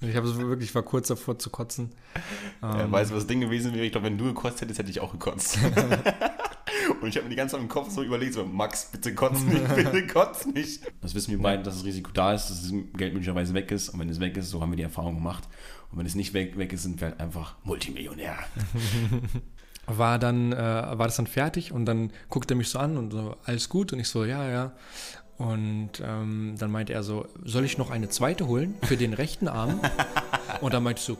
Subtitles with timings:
[0.00, 1.90] Ich habe so wirklich war kurz davor zu kotzen.
[2.62, 3.84] Ja, ähm, weißt du, was das Ding gewesen wäre?
[3.84, 5.58] Ich glaube, wenn du gekotzt hättest, hätte ich auch gekotzt.
[7.00, 9.40] Und ich habe mir die ganze Zeit im Kopf so überlegt, so, Max, bitte kotz
[9.42, 10.82] nicht, bitte kotz nicht.
[11.00, 13.88] Das wissen wir beide, dass das Risiko da ist, dass das Geld möglicherweise weg ist.
[13.90, 15.44] Und wenn es weg ist, so haben wir die Erfahrung gemacht.
[15.90, 18.36] Und wenn es nicht weg, weg ist, sind wir halt einfach Multimillionär.
[19.86, 23.12] war dann, äh, war das dann fertig und dann guckt er mich so an und
[23.12, 23.92] so, alles gut?
[23.92, 24.72] Und ich so, ja, ja.
[25.38, 29.46] Und ähm, dann meinte er so, soll ich noch eine zweite holen für den rechten
[29.46, 29.80] Arm?
[30.60, 31.16] und dann meinte ich so,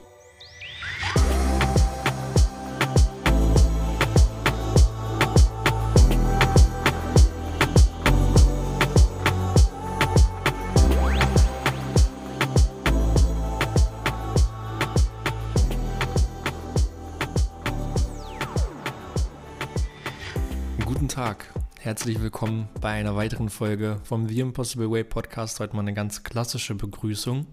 [21.99, 25.59] Herzlich willkommen bei einer weiteren Folge vom The Impossible Way Podcast.
[25.59, 27.45] Heute mal eine ganz klassische Begrüßung.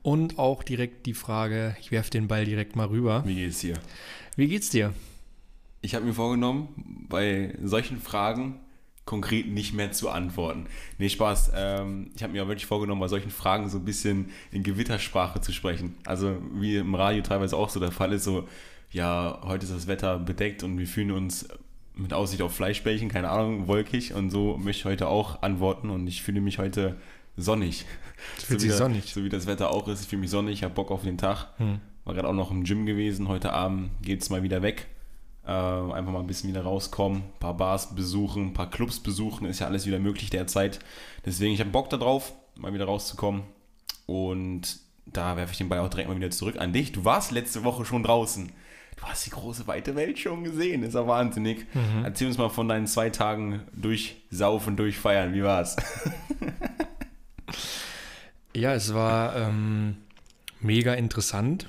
[0.00, 3.22] Und auch direkt die Frage, ich werfe den Ball direkt mal rüber.
[3.26, 3.74] Wie geht's dir?
[4.34, 4.94] Wie geht's dir?
[5.82, 8.60] Ich habe mir vorgenommen, bei solchen Fragen
[9.04, 10.64] konkret nicht mehr zu antworten.
[10.96, 11.52] Nee, Spaß.
[11.54, 15.42] Ähm, ich habe mir auch wirklich vorgenommen, bei solchen Fragen so ein bisschen in Gewittersprache
[15.42, 15.96] zu sprechen.
[16.06, 18.48] Also wie im Radio teilweise auch so der Fall ist, so,
[18.90, 21.46] ja, heute ist das Wetter bedeckt und wir fühlen uns
[22.00, 24.14] mit Aussicht auf Fleischbällchen, keine Ahnung, wolkig.
[24.14, 26.96] Und so möchte ich heute auch antworten und ich fühle mich heute
[27.36, 27.84] sonnig.
[28.36, 29.14] So wie, sonnig.
[29.14, 30.02] so wie das Wetter auch ist.
[30.02, 31.48] Ich fühle mich sonnig, ich habe Bock auf den Tag.
[31.56, 31.80] Hm.
[32.04, 33.28] War gerade auch noch im Gym gewesen.
[33.28, 34.88] Heute Abend geht es mal wieder weg.
[35.46, 39.46] Äh, einfach mal ein bisschen wieder rauskommen, ein paar Bars besuchen, ein paar Clubs besuchen.
[39.46, 40.80] Ist ja alles wieder möglich derzeit.
[41.24, 43.42] Deswegen, ich habe Bock darauf, mal wieder rauszukommen.
[44.04, 46.92] Und da werfe ich den Ball auch direkt mal wieder zurück an dich.
[46.92, 48.52] Du warst letzte Woche schon draußen
[49.00, 50.82] du hast die große weite Welt schon gesehen.
[50.82, 51.66] ist ja wahnsinnig.
[51.74, 52.04] Mhm.
[52.04, 55.34] Erzähl uns mal von deinen zwei Tagen durchsaufen, durchfeiern.
[55.34, 55.76] Wie war's?
[58.54, 59.96] ja, es war ähm,
[60.60, 61.68] mega interessant.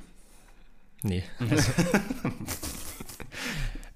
[1.04, 1.24] Nee.
[1.40, 1.72] Also,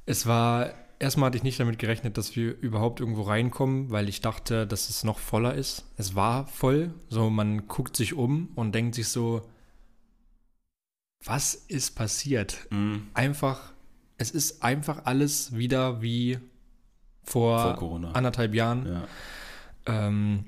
[0.05, 4.21] es war, erstmal hatte ich nicht damit gerechnet, dass wir überhaupt irgendwo reinkommen, weil ich
[4.21, 5.85] dachte, dass es noch voller ist.
[5.97, 6.93] Es war voll.
[7.09, 9.43] So, man guckt sich um und denkt sich so,
[11.25, 12.67] was ist passiert?
[12.69, 13.07] Mhm.
[13.13, 13.73] Einfach,
[14.17, 16.39] es ist einfach alles wieder wie
[17.23, 18.85] vor, vor anderthalb Jahren.
[18.85, 19.07] Ja.
[19.85, 20.45] Ähm,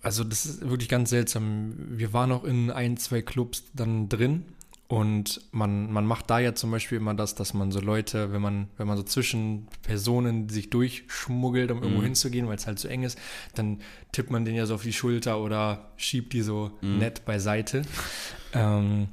[0.00, 1.74] also das ist wirklich ganz seltsam.
[1.76, 4.46] Wir waren noch in ein, zwei Clubs dann drin
[4.88, 8.42] und man, man macht da ja zum Beispiel immer das, dass man so Leute, wenn
[8.42, 12.06] man, wenn man so zwischen Personen sich durchschmuggelt, um irgendwo mhm.
[12.06, 13.18] hinzugehen, weil es halt so eng ist,
[13.54, 13.80] dann
[14.12, 16.98] tippt man den ja so auf die Schulter oder schiebt die so mhm.
[16.98, 17.82] nett beiseite.
[18.52, 19.08] ähm,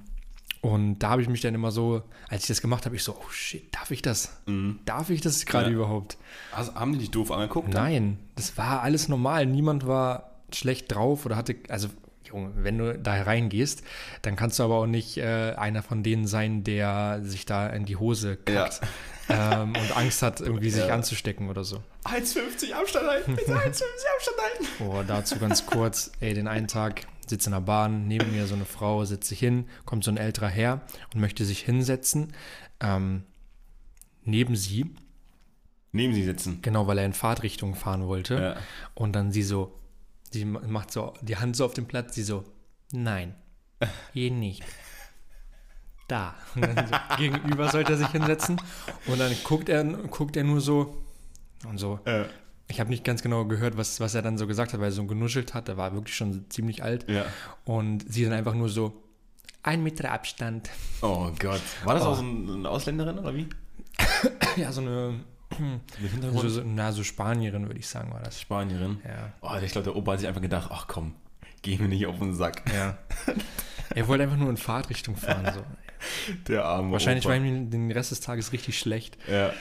[0.61, 3.15] und da habe ich mich dann immer so, als ich das gemacht habe, ich so,
[3.17, 4.41] oh shit, darf ich das?
[4.45, 4.79] Mhm.
[4.83, 5.75] Darf ich das gerade ja.
[5.75, 6.17] überhaupt?
[6.51, 7.73] Also, haben die dich doof angeguckt?
[7.73, 9.45] Nein, das war alles normal.
[9.45, 11.87] Niemand war schlecht drauf oder hatte, also
[12.23, 13.83] Junge, wenn du da reingehst,
[14.21, 17.85] dann kannst du aber auch nicht äh, einer von denen sein, der sich da in
[17.85, 18.81] die Hose kackt.
[19.29, 19.61] Ja.
[19.61, 20.93] Ähm, und Angst hat, irgendwie sich ja.
[20.93, 21.83] anzustecken oder so.
[22.05, 24.67] 1,50 Abstand halten, 1,50 Abstand halten.
[24.79, 28.55] Oh, dazu ganz kurz, ey, den einen Tag sitze in der Bahn, neben mir so
[28.55, 30.81] eine Frau, sitze ich hin, kommt so ein älterer her
[31.13, 32.33] und möchte sich hinsetzen.
[32.79, 33.23] Ähm,
[34.23, 34.95] neben sie.
[35.91, 36.59] Neben sie sitzen.
[36.61, 38.35] Genau, weil er in Fahrtrichtung fahren wollte.
[38.35, 38.55] Ja.
[38.95, 39.79] Und dann sie so,
[40.31, 42.43] Sie macht so die Hand so auf dem Platz, sie so,
[42.91, 43.35] nein,
[44.13, 44.63] hier nicht.
[46.07, 46.35] Da.
[46.55, 46.61] So,
[47.17, 48.59] gegenüber sollte er sich hinsetzen.
[49.05, 51.03] Und dann guckt er, guckt er nur so
[51.67, 51.99] und so.
[52.05, 52.25] Äh.
[52.67, 54.91] Ich habe nicht ganz genau gehört, was, was er dann so gesagt hat, weil er
[54.91, 55.69] so genuschelt hat.
[55.69, 57.09] Er war wirklich schon ziemlich alt.
[57.09, 57.25] Ja.
[57.65, 59.03] Und sie dann einfach nur so,
[59.63, 60.69] ein Meter Abstand.
[61.01, 61.61] Oh Gott.
[61.83, 62.07] War das oh.
[62.07, 63.47] auch so eine Ausländerin oder wie?
[64.55, 65.19] ja, so eine
[66.33, 68.39] so, so, na, so Spanierin, würde ich sagen, war das.
[68.39, 68.99] Spanierin?
[69.03, 69.33] Ja.
[69.41, 71.15] Oh, ich glaube, der Opa hat sich einfach gedacht, ach komm,
[71.61, 72.63] geh mir nicht auf den Sack.
[72.73, 72.97] Ja.
[73.95, 75.51] er wollte einfach nur in Fahrtrichtung fahren.
[75.53, 75.61] So.
[76.47, 77.35] Der arme Wahrscheinlich Opa.
[77.35, 79.17] war ihm den Rest des Tages richtig schlecht.
[79.29, 79.51] Ja.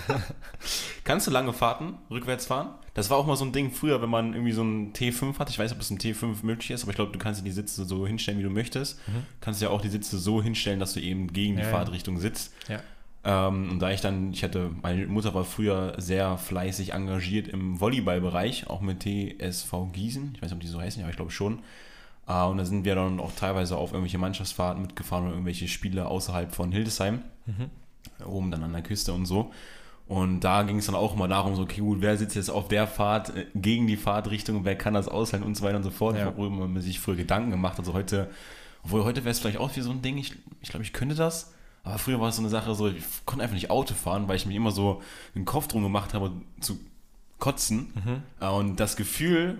[1.04, 2.74] Kannst du lange Fahrten rückwärts fahren?
[2.94, 5.50] Das war auch mal so ein Ding früher, wenn man irgendwie so ein T5 hat.
[5.50, 7.50] Ich weiß nicht, ob es ein T5 möglich ist, aber ich glaube, du kannst die
[7.52, 8.98] Sitze so hinstellen, wie du möchtest.
[9.06, 9.24] Mhm.
[9.40, 12.52] Kannst ja auch die Sitze so hinstellen, dass du eben gegen die ja, Fahrtrichtung sitzt.
[12.68, 12.80] Ja.
[13.28, 17.80] Ähm, und da ich dann, ich hatte, meine Mutter war früher sehr fleißig engagiert im
[17.80, 20.34] Volleyballbereich, auch mit TSV Gießen.
[20.34, 21.58] Ich weiß nicht, ob die so heißen, aber ich glaube schon.
[22.28, 26.06] Äh, und da sind wir dann auch teilweise auf irgendwelche Mannschaftsfahrten mitgefahren oder irgendwelche Spiele
[26.06, 27.22] außerhalb von Hildesheim.
[27.46, 28.24] Mhm.
[28.24, 29.50] Oben dann an der Küste und so.
[30.06, 32.68] Und da ging es dann auch immer darum, so, okay, gut, wer sitzt jetzt auf
[32.68, 35.90] der Fahrt äh, gegen die Fahrtrichtung, wer kann das aushalten und so weiter und so
[35.90, 36.36] fort, ja.
[36.36, 37.80] worüber man sich früher Gedanken gemacht hat.
[37.80, 38.30] Also heute,
[38.84, 41.16] obwohl heute wäre es vielleicht auch wie so ein Ding, ich, ich glaube, ich könnte
[41.16, 41.55] das,
[41.86, 44.36] aber früher war es so eine Sache, so, ich konnte einfach nicht Auto fahren, weil
[44.36, 45.00] ich mich immer so
[45.34, 46.78] den Kopf drum gemacht habe, zu
[47.38, 47.92] kotzen.
[48.40, 48.46] Mhm.
[48.48, 49.58] Und das Gefühl,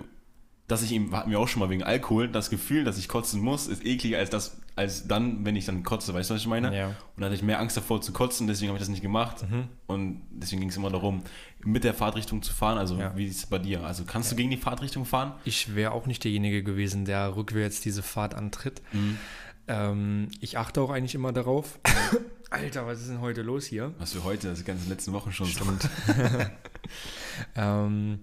[0.66, 3.40] dass ich eben, hatten wir auch schon mal wegen Alkohol, das Gefühl, dass ich kotzen
[3.40, 6.48] muss, ist ekliger als das, als dann, wenn ich dann kotze, weißt du, was ich
[6.48, 6.76] meine?
[6.76, 6.88] Ja.
[6.88, 9.48] Und da hatte ich mehr Angst davor zu kotzen, deswegen habe ich das nicht gemacht.
[9.48, 9.68] Mhm.
[9.86, 11.22] Und deswegen ging es immer darum,
[11.64, 12.76] mit der Fahrtrichtung zu fahren.
[12.76, 13.16] Also Ja.
[13.16, 13.84] wie ist es bei dir?
[13.84, 15.32] Also kannst du gegen die Fahrtrichtung fahren?
[15.44, 18.82] Ich wäre auch nicht derjenige gewesen, der rückwärts diese Fahrt antritt.
[18.92, 19.18] Mhm.
[19.68, 21.78] Ähm, ich achte auch eigentlich immer darauf.
[22.50, 23.92] Alter, was ist denn heute los hier?
[23.98, 25.46] Was für heute, das ist die ganzen letzten Wochen schon.
[25.46, 25.88] Stimmt.
[27.56, 28.20] ähm,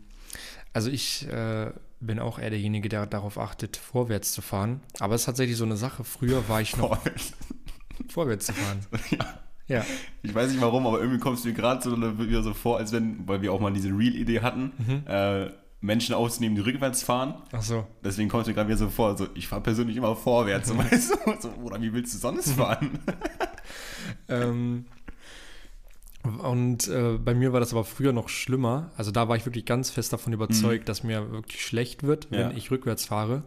[0.71, 4.81] also ich äh, bin auch eher derjenige, der darauf achtet, vorwärts zu fahren.
[4.99, 6.03] Aber es ist tatsächlich so eine Sache.
[6.03, 6.97] Früher war ich noch
[8.09, 8.79] vorwärts zu fahren.
[9.65, 9.85] Ja.
[10.23, 12.91] Ich weiß nicht warum, aber irgendwie kommst du mir gerade so wieder so vor, als
[12.91, 15.03] wenn, weil wir auch mal diese Real-Idee hatten, Mhm.
[15.07, 15.51] äh,
[15.83, 17.35] Menschen aufzunehmen, die rückwärts fahren.
[17.51, 17.85] Ach so.
[18.03, 21.11] Deswegen kommt mir gerade wieder so vor, also ich fahre persönlich immer vorwärts, so, weißt
[21.11, 21.17] du?
[21.41, 22.99] So, oder wie willst du sonst fahren?
[24.29, 24.85] Ähm,
[26.39, 28.91] und äh, bei mir war das aber früher noch schlimmer.
[28.95, 32.51] Also da war ich wirklich ganz fest davon überzeugt, dass mir wirklich schlecht wird, wenn
[32.51, 32.51] Ja.
[32.51, 33.43] ich rückwärts fahre.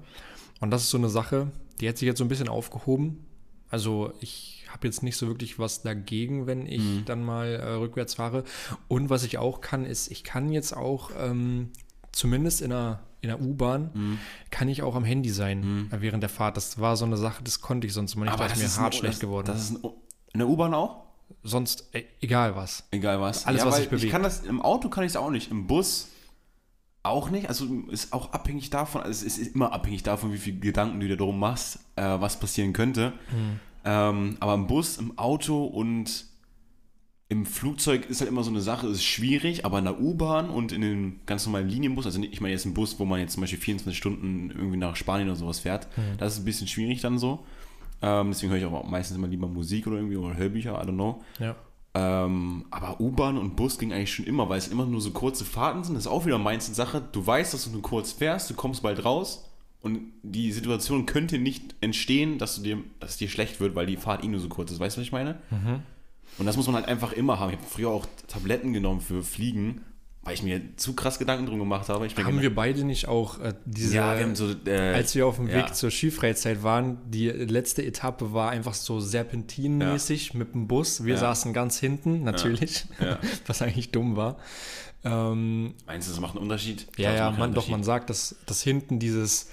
[0.61, 1.51] Und das ist so eine Sache,
[1.81, 3.25] die hat sich jetzt so ein bisschen aufgehoben.
[3.71, 7.03] Also ich habe jetzt nicht so wirklich was dagegen, wenn ich Mhm.
[7.07, 8.45] dann mal äh, rückwärts fahre.
[8.89, 11.71] Und was ich auch kann, ist, ich kann jetzt auch ähm,
[12.17, 14.19] zumindest in einer, in der U-Bahn, Mhm.
[14.51, 16.57] kann ich auch am Handy sein äh, während der Fahrt.
[16.57, 18.39] Das war so eine Sache, das konnte ich sonst immer nicht.
[18.39, 19.47] da ist mir hart schlecht geworden.
[19.47, 19.91] Das ist ein,
[20.33, 21.05] in der U-Bahn auch?
[21.43, 22.85] sonst, äh, egal was.
[22.93, 23.47] Egal was.
[23.47, 24.05] Alles, was weil sich bewegt.
[24.05, 26.09] Ich kann das, im Auto kann ich es auch nicht, im Bus
[27.03, 27.49] auch nicht.
[27.49, 31.09] Also ist auch abhängig davon, also es ist immer abhängig davon, wie viele Gedanken du
[31.09, 33.13] dir darum machst, äh, was passieren könnte.
[33.31, 33.61] Hm.
[33.85, 36.27] Ähm, aber im Bus, im Auto und
[37.29, 40.71] im Flugzeug ist halt immer so eine Sache, ist schwierig, aber in der U-Bahn und
[40.71, 43.33] in den ganz normalen Linienbus, also nicht, ich meine jetzt ein Bus, wo man jetzt
[43.35, 46.05] zum Beispiel 24 Stunden irgendwie nach Spanien oder sowas fährt, Hm.
[46.19, 47.45] das ist ein bisschen schwierig dann so.
[48.03, 50.95] Ähm, deswegen höre ich auch meistens immer lieber Musik oder irgendwie oder Hörbücher, I don't
[50.95, 51.23] know.
[51.41, 51.57] Ja.
[51.95, 55.45] Ähm, aber U-Bahn und Bus ging eigentlich schon immer, weil es immer nur so kurze
[55.47, 55.95] Fahrten sind.
[55.95, 57.03] Das ist auch wieder meins eine Sache.
[57.11, 59.51] Du weißt, dass du nur kurz fährst, du kommst bald raus
[59.81, 63.87] und die Situation könnte nicht entstehen, dass, du dir, dass es dir schlecht wird, weil
[63.87, 64.79] die Fahrt eh nur so kurz ist.
[64.79, 65.39] Weißt du, was ich meine?
[66.39, 67.51] Und das muss man halt einfach immer haben.
[67.51, 69.83] Ich habe früher auch Tabletten genommen für Fliegen,
[70.23, 72.09] weil ich mir zu krass Gedanken drum gemacht habe.
[72.09, 75.49] Haben wir beide nicht auch äh, diese, ja, wir so, äh, als wir auf dem
[75.49, 75.57] ja.
[75.59, 81.05] Weg zur Skifreizeit waren, die letzte Etappe war einfach so serpentinenmäßig mit dem Bus.
[81.05, 81.21] Wir Ja.
[81.21, 83.19] saßen ganz hinten, natürlich, Ja.
[83.47, 84.37] was eigentlich dumm war.
[85.05, 86.87] Ähm, Meinst du, das macht einen Unterschied?
[86.97, 89.51] ja, ja, man, doch, man sagt, dass, dass hinten dieses,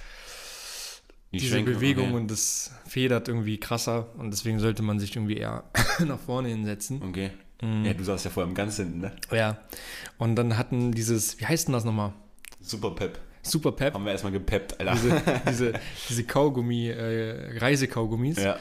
[1.34, 2.16] Die diese Schwenke- Bewegung okay.
[2.16, 5.64] und das federt irgendwie krasser und deswegen sollte man sich irgendwie eher
[6.06, 7.02] nach vorne hinsetzen.
[7.02, 7.30] Okay.
[7.62, 7.84] Mhm.
[7.84, 9.12] Ja, du saßt ja vorher im ganz hinten, ne?
[9.30, 9.58] Ja.
[10.18, 12.12] Und dann hatten dieses, wie heißt denn das nochmal?
[12.60, 13.18] Super Pep.
[13.42, 13.94] Super Pep.
[13.94, 14.92] Haben wir erstmal gepeppt, Alter.
[14.94, 15.72] Diese, diese,
[16.08, 18.38] diese Kaugummi, äh, Reisekaugummis.
[18.42, 18.56] ja.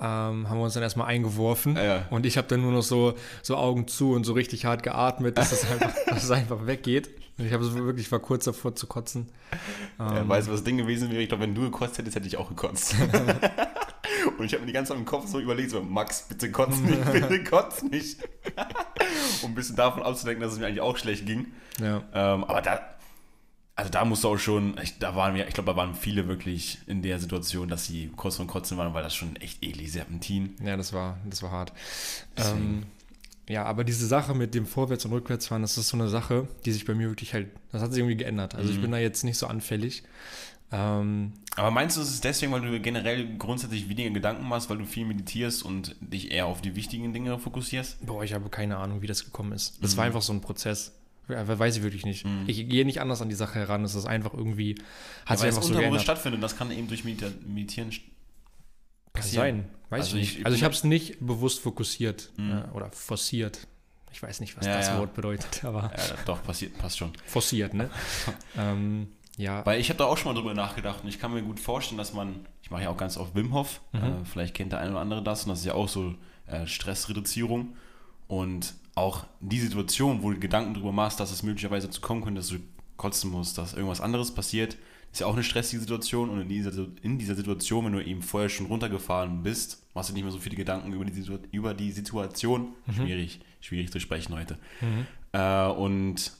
[0.00, 1.76] ähm, haben wir uns dann erstmal eingeworfen.
[1.76, 2.06] Ja, ja.
[2.10, 5.38] Und ich habe dann nur noch so, so Augen zu und so richtig hart geatmet,
[5.38, 7.08] dass es einfach, dass es einfach weggeht.
[7.36, 9.28] Ich habe so wirklich war kurz davor zu kotzen.
[9.98, 11.20] Ja, Ähm, weißt du, was das Ding gewesen wäre?
[11.22, 12.94] Ich glaube, wenn du gekotzt hättest, hätte ich auch gekotzt.
[14.38, 16.78] und ich habe mir die ganze Zeit im Kopf so überlegt, so, Max, bitte kotz
[16.78, 18.18] nicht, bitte kotz nicht.
[19.42, 21.46] um ein bisschen davon abzudenken, dass es mir eigentlich auch schlecht ging.
[21.80, 22.02] ja.
[22.12, 22.80] Ähm, aber da,
[23.76, 26.28] also da musst du auch schon, ich, da waren wir, ich glaube, da waren viele
[26.28, 29.90] wirklich in der Situation, dass sie kurz vom Kotzen waren, weil das schon echt eklig,
[29.90, 30.54] Serpentin.
[30.64, 31.72] ja, das war, das war hart.
[32.36, 32.84] Ähm,
[33.48, 36.72] ja, aber diese Sache mit dem Vorwärts- und Rückwärtsfahren, das ist so eine Sache, die
[36.72, 38.54] sich bei mir wirklich halt, das hat sich irgendwie geändert.
[38.54, 38.82] Also ich Mhm.
[38.82, 40.02] bin da jetzt nicht so anfällig.
[40.72, 44.78] Ähm, Aber meinst du, es ist deswegen, weil du generell grundsätzlich weniger Gedanken machst, weil
[44.78, 48.04] du viel meditierst und dich eher auf die wichtigen Dinge fokussierst?
[48.04, 49.78] boah, ich habe keine Ahnung, wie das gekommen ist.
[49.82, 49.96] Das Mhm.
[49.98, 50.92] war einfach so ein Prozess.
[51.28, 52.26] Weiß ich wirklich nicht.
[52.26, 52.44] Mhm.
[52.46, 53.82] Ich gehe nicht anders an die Sache heran.
[53.84, 54.74] Es ist einfach irgendwie,
[55.24, 56.02] hat Ja, sich einfach so unterbewusst geändert.
[56.02, 57.92] stattfindet, das kann eben durch Meditieren
[59.24, 59.56] st- Kann passieren.
[59.60, 59.70] sein.
[59.90, 60.46] Weiß Also ich ich- nicht.
[60.46, 62.64] Also ich habe es nicht bewusst fokussiert Mhm.
[62.74, 63.66] oder forciert.
[64.12, 64.98] Ich weiß nicht, was Ja, das ja.
[64.98, 67.10] Wort bedeutet, aber Ja, doch, passiert, passt schon.
[67.26, 67.90] forciert, ne?
[68.56, 71.42] ähm, ja, Weil ich habe da auch schon mal drüber nachgedacht und ich kann mir
[71.42, 73.98] gut vorstellen, dass man, ich mache ja auch ganz oft Wim Hof, Mhm.
[74.02, 76.14] äh, vielleicht kennt der eine oder andere das und das ist ja auch so
[76.46, 77.74] äh, Stressreduzierung
[78.28, 82.40] und auch die Situation, wo du Gedanken drüber machst, dass es möglicherweise dazu kommen könnte,
[82.40, 82.58] dass du
[82.96, 84.76] kotzen musst, dass irgendwas anderes passiert,
[85.14, 88.20] ist ja auch eine stressige Situation und in dieser, in dieser Situation, wenn du eben
[88.20, 91.92] vorher schon runtergefahren bist, machst du nicht mehr so viele Gedanken über die, über die
[91.92, 92.74] Situation.
[92.92, 94.58] Schwierig, schwierig zu sprechen heute.
[94.80, 95.06] Mhm.
[95.30, 96.32] Äh, und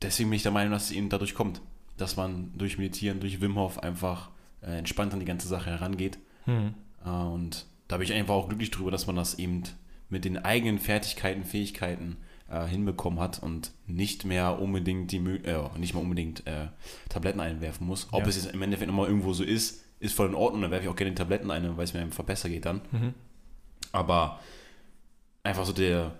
[0.00, 1.60] deswegen bin ich der Meinung, dass es eben dadurch kommt,
[1.96, 4.30] dass man durch Meditieren, durch Wim Hof einfach
[4.62, 6.16] äh, entspannt an die ganze Sache herangeht.
[6.46, 6.74] Mhm.
[7.04, 9.64] Äh, und da bin ich einfach auch glücklich drüber, dass man das eben
[10.08, 12.18] mit den eigenen Fertigkeiten, Fähigkeiten
[12.50, 16.66] äh, hinbekommen hat und nicht mehr unbedingt die äh, nicht mehr unbedingt äh,
[17.08, 18.08] Tabletten einwerfen muss.
[18.12, 18.28] Ob Ja.
[18.28, 20.90] es jetzt im Endeffekt nochmal irgendwo so ist, ist voll in Ordnung, dann werfe ich
[20.90, 22.82] auch gerne die Tabletten ein, weil es mir einfach besser geht dann.
[22.92, 23.14] Mhm.
[23.92, 24.40] Aber
[25.42, 26.14] einfach so der,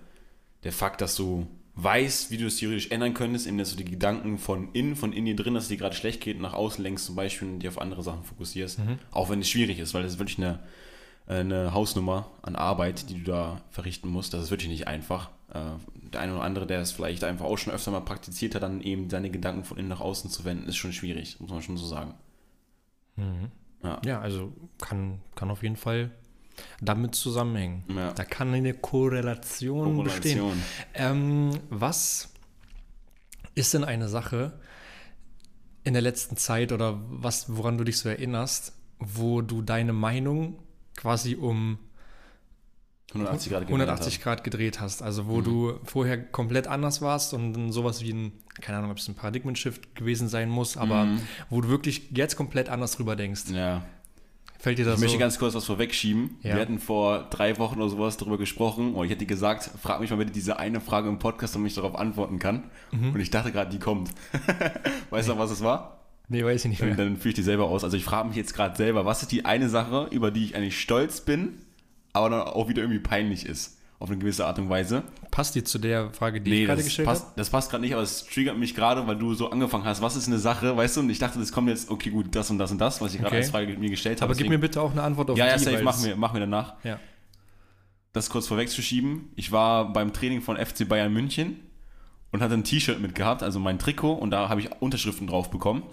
[0.63, 4.37] der Fakt, dass du weißt, wie du es theoretisch ändern könntest, indem du die Gedanken
[4.37, 7.05] von innen, von in dir drin, dass es dir gerade schlecht geht, nach außen lenkst
[7.05, 8.79] zum Beispiel und dir auf andere Sachen fokussierst.
[8.79, 8.97] Mhm.
[9.11, 10.59] Auch wenn es schwierig ist, weil das ist wirklich eine,
[11.27, 14.33] eine Hausnummer an Arbeit, die du da verrichten musst.
[14.33, 15.29] Das ist wirklich nicht einfach.
[15.55, 18.63] Äh, der eine oder andere, der es vielleicht einfach auch schon öfter mal praktiziert hat,
[18.63, 21.61] dann eben seine Gedanken von innen nach außen zu wenden, ist schon schwierig, muss man
[21.61, 22.13] schon so sagen.
[23.15, 23.51] Mhm.
[23.83, 24.01] Ja.
[24.05, 26.11] Ja, also kann, kann auf jeden Fall
[26.81, 27.83] damit zusammenhängen.
[27.93, 28.13] Ja.
[28.13, 30.39] Da kann eine Korrelation, bestehen.
[30.39, 30.63] Korrelation.
[30.93, 32.33] Ähm, was
[33.55, 34.59] ist denn eine Sache
[35.83, 40.59] in der letzten Zeit oder was, woran du dich so erinnerst, wo du deine Meinung
[40.95, 41.77] quasi um
[43.15, 45.01] 180 Grad gewendet 180 Grad gedreht hast?
[45.01, 48.31] Also wo du vorher komplett anders warst und dann sowas wie ein,
[48.61, 51.07] keine Ahnung, ob es ein Paradigmen-Shift gewesen sein muss, aber
[51.49, 53.51] wo du wirklich jetzt komplett anders drüber denkst.
[53.51, 53.83] Ja.
[54.57, 55.19] Fällt dir das Ich möchte so?
[55.19, 56.37] ganz kurz was vorwegschieben.
[56.41, 56.55] Ja.
[56.55, 60.09] Wir hatten vor drei Wochen oder sowas darüber gesprochen und ich hätte gesagt, frag mich
[60.09, 62.63] mal bitte diese eine Frage im Podcast, damit ich darauf antworten kann.
[62.91, 63.11] Mhm.
[63.13, 64.09] Und ich dachte gerade, die kommt.
[65.11, 65.99] weißt du, was es war?
[66.27, 66.97] nee, weiß ich nicht Dann, mehr.
[66.97, 67.83] dann führe ich die selber aus.
[67.83, 70.55] Also ich frage mich jetzt gerade selber, was ist die eine Sache, über die ich
[70.55, 71.59] eigentlich stolz bin,
[72.15, 73.77] aber dann auch wieder irgendwie peinlich ist.
[73.97, 75.03] Auf eine gewisse Art und Weise.
[75.31, 77.21] Passt die zu der Frage, die ich gerade gestellt habe?
[77.37, 80.01] das passt gerade nicht, aber es triggert mich gerade, weil du so angefangen hast.
[80.01, 80.99] Was ist eine Sache, weißt du?
[81.01, 83.19] Und ich dachte, das kommt jetzt, okay, gut, das und das und das, was ich
[83.21, 83.37] gerade Okay.
[83.43, 84.31] als Frage mir gestellt habe.
[84.31, 86.35] Aber gib mir bitte auch eine Antwort auf Ja, ja, die, safe, machen wir, machen
[86.35, 86.73] wir danach.
[86.83, 86.99] Ja.
[88.11, 89.29] Das kurz vorwegzuschieben.
[89.35, 91.59] Ich war beim Training von FC Bayern München
[92.31, 95.83] und hatte ein T-Shirt mitgehabt, also mein Trikot, und da habe ich Unterschriften drauf bekommen.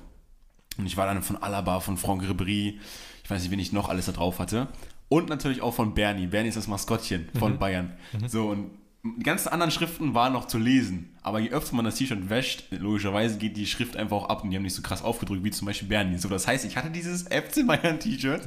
[0.76, 2.78] Und ich war dann von Alaba, von Franck Ribéry,
[3.22, 4.66] ich weiß nicht, wen ich noch alles da drauf hatte.
[5.12, 6.26] Und natürlich auch von Bernie.
[6.26, 7.92] Bernie ist das Maskottchen von Bayern.
[8.28, 8.71] So, und
[9.04, 11.11] die ganzen anderen Schriften waren noch zu lesen.
[11.23, 14.49] Aber je öfter man das T-Shirt wäscht, logischerweise geht die Schrift einfach auch ab und
[14.49, 16.16] die haben nicht so krass aufgedrückt wie zum Beispiel Bernie.
[16.16, 18.40] So, das heißt, ich hatte dieses FC Bayern T-Shirt,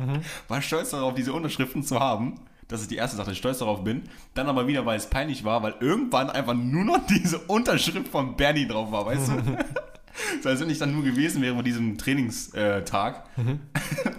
[0.47, 2.39] war stolz darauf, diese Unterschriften zu haben.
[2.67, 4.01] Das ist die erste Sache, dass ich stolz darauf bin.
[4.33, 8.35] Dann aber wieder, weil es peinlich war, weil irgendwann einfach nur noch diese Unterschrift von
[8.37, 9.57] Bernie drauf war, weißt du?
[10.41, 13.25] So, als wenn ich dann nur gewesen wäre bei diesem Trainingstag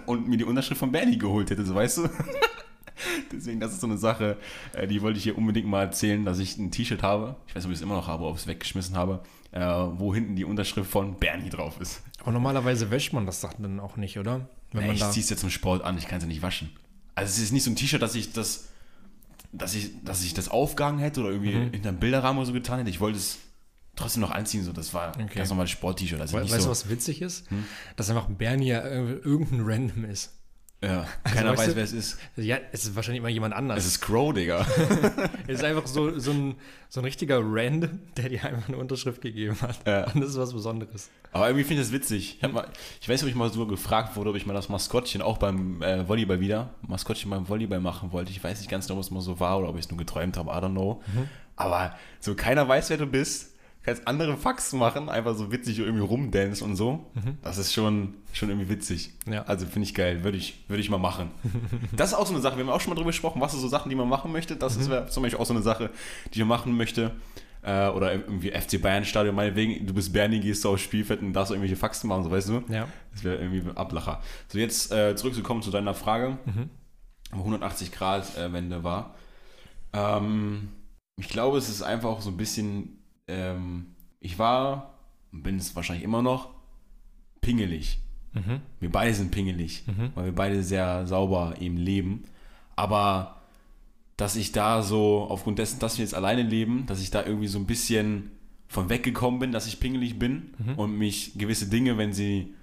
[0.05, 2.09] und mir die Unterschrift von Bernie geholt hätte, so weißt du?
[3.31, 4.37] Deswegen, das ist so eine Sache,
[4.73, 7.35] äh, die wollte ich hier unbedingt mal erzählen, dass ich ein T-Shirt habe.
[7.47, 9.59] Ich weiß nicht, ob ich es immer noch habe, ob ich es weggeschmissen habe, äh,
[9.61, 12.01] wo hinten die Unterschrift von Bernie drauf ist.
[12.21, 14.49] Aber normalerweise wäscht man das Sachen dann auch nicht, oder?
[14.71, 16.41] Wenn Ja, man ich ziehe es jetzt zum Sport an, ich kann es ja nicht
[16.41, 16.69] waschen.
[17.15, 18.69] Also es ist nicht so ein T-Shirt, dass ich das,
[19.51, 21.71] dass ich, dass ich das aufgehangen hätte oder irgendwie Mhm.
[21.71, 22.89] hinter einem Bilderrahmen oder so getan hätte.
[22.89, 23.37] Ich wollte es
[23.97, 25.27] trotzdem noch anziehen, so das war Okay.
[25.35, 26.21] ganz normales Sport-T-Shirt.
[26.21, 27.49] Also We weißt so, du, was witzig ist?
[27.51, 27.65] Hm?
[27.97, 30.33] Dass einfach Bernie ja ir- irgendein Random ist.
[30.83, 32.17] ja, keiner weißt weiß, du- wer es ist.
[32.35, 33.79] Ja, es ist wahrscheinlich immer jemand anders.
[33.79, 34.65] Es ist Crow, Digga.
[35.47, 36.55] Es ist einfach so, so, ein,
[36.89, 39.77] so ein richtiger Random, der dir einfach eine Unterschrift gegeben hat.
[39.87, 40.11] Ja.
[40.11, 41.09] Und das ist was Besonderes.
[41.31, 42.37] Aber irgendwie finde ich das witzig.
[42.41, 42.67] Ich, mal,
[43.01, 45.81] ich weiß ob ich mal so gefragt wurde, ob ich mal das Maskottchen auch beim
[45.81, 48.31] äh, Volleyball wieder, Maskottchen beim Volleyball machen wollte.
[48.31, 49.97] Ich weiß nicht ganz genau, ob es mal so war oder ob ich es nur
[49.97, 51.01] geträumt habe, I don't know.
[51.55, 53.55] Aber so keiner weiß, wer du bist.
[53.87, 57.09] Kannst andere Faxen machen, einfach so witzig irgendwie rumdance und so.
[57.41, 59.13] Das ist schon, schon irgendwie witzig.
[59.31, 59.43] Ja.
[59.43, 61.31] Also finde ich geil, würde ich, würde ich mal machen.
[61.95, 63.61] das ist auch so eine Sache, wir haben auch schon mal drüber gesprochen, was sind
[63.61, 64.57] so Sachen, die man machen möchte.
[64.57, 65.89] Das ist wär zum Beispiel auch so eine Sache,
[66.33, 67.13] die man machen möchte.
[67.61, 71.31] Äh, oder irgendwie FC Bayern Stadion, meinetwegen, du bist Bernie, gehst du aufs Spielfeld und
[71.31, 72.63] darfst irgendwelche Faxen machen, so weißt du?
[72.67, 72.89] Ja.
[73.13, 74.21] Das wäre irgendwie ein Ablacher.
[74.49, 76.37] So, jetzt äh, zurückzukommen zu deiner Frage,
[77.31, 79.15] wo 180 Grad äh, Wende war.
[79.93, 80.73] Ähm,
[81.15, 82.96] ich glaube, es ist einfach auch so ein bisschen,
[83.27, 83.87] ähm,
[84.19, 84.93] ich war,
[85.31, 86.49] und bin es wahrscheinlich immer noch,
[87.41, 87.99] pingelig.
[88.33, 88.61] Mhm.
[88.79, 90.11] Wir beide sind pingelig, Mhm.
[90.15, 92.23] weil wir beide sehr sauber eben leben.
[92.75, 93.41] Aber
[94.17, 97.47] dass ich da so, aufgrund dessen, dass wir jetzt alleine leben, dass ich da irgendwie
[97.47, 98.31] so ein bisschen
[98.67, 100.73] von weggekommen bin, dass ich pingelig bin Mhm.
[100.75, 102.53] und mich gewisse Dinge, wenn sie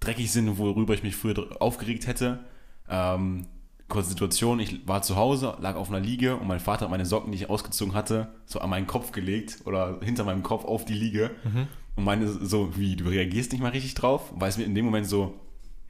[0.00, 2.40] dreckig sind, worüber ich mich früher aufgeregt hätte,
[2.88, 3.46] ähm,
[3.88, 7.06] kurze Situation, ich war zu Hause, lag auf einer Liege und mein Vater hat meine
[7.06, 10.84] Socken, die ich ausgezogen hatte, so an meinen Kopf gelegt oder hinter meinem Kopf auf
[10.84, 11.66] die Liege Mhm.
[11.96, 14.84] und meine so, wie, du reagierst nicht mal richtig drauf, weil es mir in dem
[14.86, 15.34] Moment so,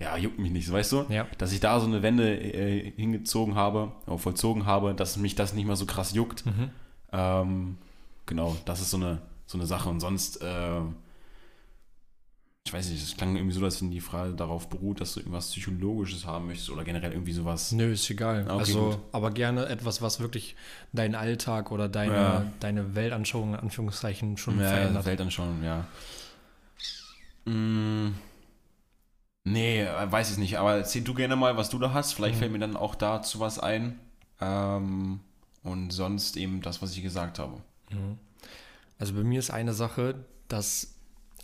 [0.01, 1.05] ja, juckt mich nicht, weißt du?
[1.09, 1.27] Ja.
[1.39, 5.67] Dass ich da so eine Wende äh, hingezogen habe, vollzogen habe, dass mich das nicht
[5.67, 6.45] mehr so krass juckt.
[6.47, 6.71] Mhm.
[7.13, 7.77] Ähm,
[8.27, 9.89] genau, das ist so eine, so eine Sache.
[9.89, 10.81] Und sonst, äh,
[12.67, 15.51] ich weiß nicht, es klang irgendwie so, wenn die Frage darauf beruht, dass du irgendwas
[15.51, 17.73] Psychologisches haben möchtest oder generell irgendwie sowas.
[17.73, 18.45] Nö, ist egal.
[18.45, 18.99] Okay, also, gut.
[19.13, 20.57] aber gerne etwas, was wirklich
[20.95, 22.47] deinen Alltag oder deine, Ja.
[22.61, 25.05] deine Weltanschauung in Anführungszeichen schon Ja, verändert.
[25.05, 25.87] Welt anschauen, ja.
[27.45, 28.15] Mm,
[29.45, 32.15] nee, weiß ich nicht, aber erzähl du gerne mal, was du da hast.
[32.15, 32.39] Vielleicht Mhm.
[32.39, 34.01] fällt mir dann auch dazu was ein.
[34.41, 35.21] Ähm,
[35.63, 37.59] und sonst eben das, was ich gesagt habe.
[37.91, 38.19] Mhm.
[38.99, 40.94] Also bei mir ist eine Sache, dass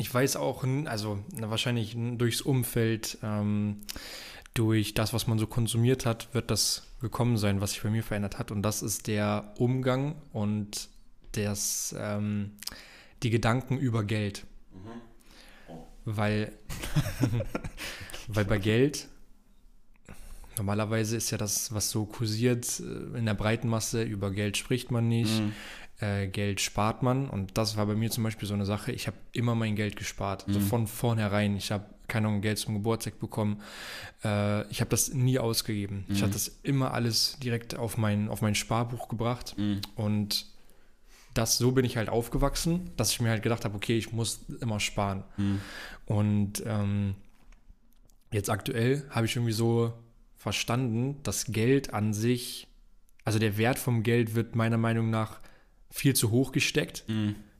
[0.00, 3.83] ich weiß auch, also wahrscheinlich durchs Umfeld, ähm,
[4.54, 8.02] durch das, was man so konsumiert hat, wird das gekommen sein, was sich bei mir
[8.02, 8.50] verändert hat.
[8.50, 10.88] Und das ist der Umgang und
[11.33, 12.52] das, ähm,
[13.23, 14.47] die Gedanken über Geld.
[16.07, 16.52] Weil,
[18.26, 19.07] weil bei Geld,
[20.57, 24.90] normalerweise ist ja das, was so kursiert äh, in der breiten Masse, über Geld spricht
[24.90, 25.42] man nicht,
[26.00, 27.28] äh, Geld spart man.
[27.28, 29.97] Und das war bei mir zum Beispiel so eine Sache, ich habe immer mein Geld
[29.97, 31.57] gespart, so von vornherein.
[31.57, 33.62] Ich habe keine Ahnung, Geld zum Geburtstag bekommen.
[34.25, 36.04] Äh, ich habe das nie ausgegeben.
[36.09, 39.54] Ich habe das immer alles direkt auf mein, auf mein Sparbuch gebracht.
[39.95, 40.47] Und
[41.35, 44.40] das, so bin ich halt aufgewachsen, dass ich mir halt gedacht habe, okay, ich muss
[44.61, 45.23] immer sparen.
[46.07, 47.14] Und ähm,
[48.33, 49.92] jetzt aktuell habe ich irgendwie so
[50.37, 52.66] verstanden, dass Geld an sich,
[53.25, 55.38] also der Wert vom Geld wird meiner Meinung nach
[55.90, 57.04] viel zu hoch gesteckt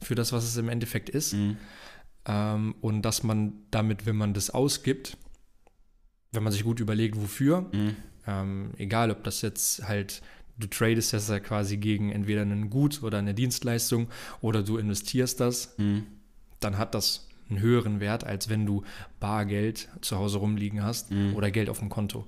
[0.02, 1.34] für das, was es im Endeffekt ist.
[2.26, 5.16] Ähm, und dass man damit, wenn man das ausgibt,
[6.32, 7.70] wenn man sich gut überlegt, wofür,
[8.26, 10.22] ähm, egal ob das jetzt halt,
[10.58, 14.08] du tradest das ja quasi gegen entweder ein Gut oder eine Dienstleistung
[14.40, 15.75] oder du investierst das,
[16.60, 18.84] dann hat das einen höheren Wert, als wenn du
[19.18, 22.26] Bargeld zu Hause rumliegen hast oder Geld auf dem Konto.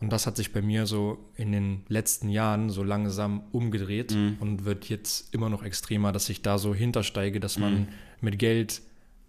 [0.00, 4.64] Und das hat sich bei mir so in den letzten Jahren so langsam umgedreht und
[4.66, 7.88] wird jetzt immer noch extremer, dass ich da so hintersteige, dass man
[8.20, 8.82] mit Geld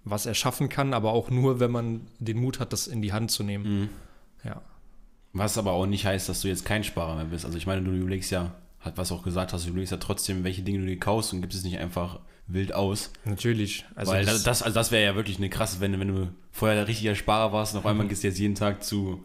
[0.04, 3.32] was erschaffen kann, aber auch nur, wenn man den Mut hat, das in die Hand
[3.32, 3.90] zu nehmen.
[4.44, 4.62] Ja.
[5.34, 7.46] Was aber auch nicht heißt, dass du jetzt kein Sparer mehr bist.
[7.46, 10.44] Also ich meine, du überlegst ja, hat was auch gesagt hast, du überlegst ja trotzdem,
[10.44, 13.12] welche Dinge du dir kaufst und gibst es nicht einfach wild aus.
[13.26, 13.86] Natürlich.
[13.96, 16.78] Also Weil das, das, also das wäre ja wirklich eine krasse, wenn, wenn du vorher
[16.78, 19.24] der richtiger Sparer warst und auf einmal gehst du jetzt jeden Tag zu,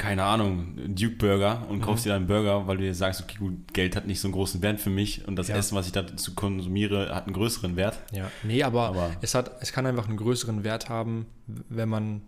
[0.00, 3.36] keine Ahnung, Duke Burger und kaufst dir dann einen Burger, weil du dir sagst, okay,
[3.38, 5.56] gut, Geld hat nicht so einen großen Wert für mich und das Ja.
[5.56, 7.98] Essen, was ich dazu konsumiere, hat einen größeren Wert.
[8.12, 8.30] ja.
[8.42, 12.22] Nee, aber, Aber- es, hat, es kann einfach einen größeren Wert haben, wenn man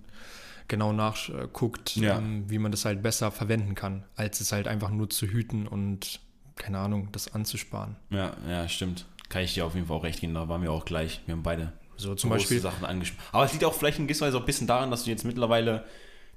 [0.69, 2.19] genau nachguckt, Ja.
[2.19, 5.67] ähm, wie man das halt besser verwenden kann, als es halt einfach nur zu hüten
[5.67, 6.21] und,
[6.57, 7.97] keine Ahnung, das anzusparen.
[8.11, 9.07] Ja, ja, stimmt.
[9.31, 11.23] Kann ich dir auf jeden Fall auch recht geben, da waren wir auch gleich.
[11.25, 13.29] Wir haben beide So zum große Beispiel, Sachen angesprochen.
[13.33, 15.25] Aber es liegt auch vielleicht in gewisser Weise auch ein bisschen daran, dass du jetzt
[15.25, 15.85] mittlerweile,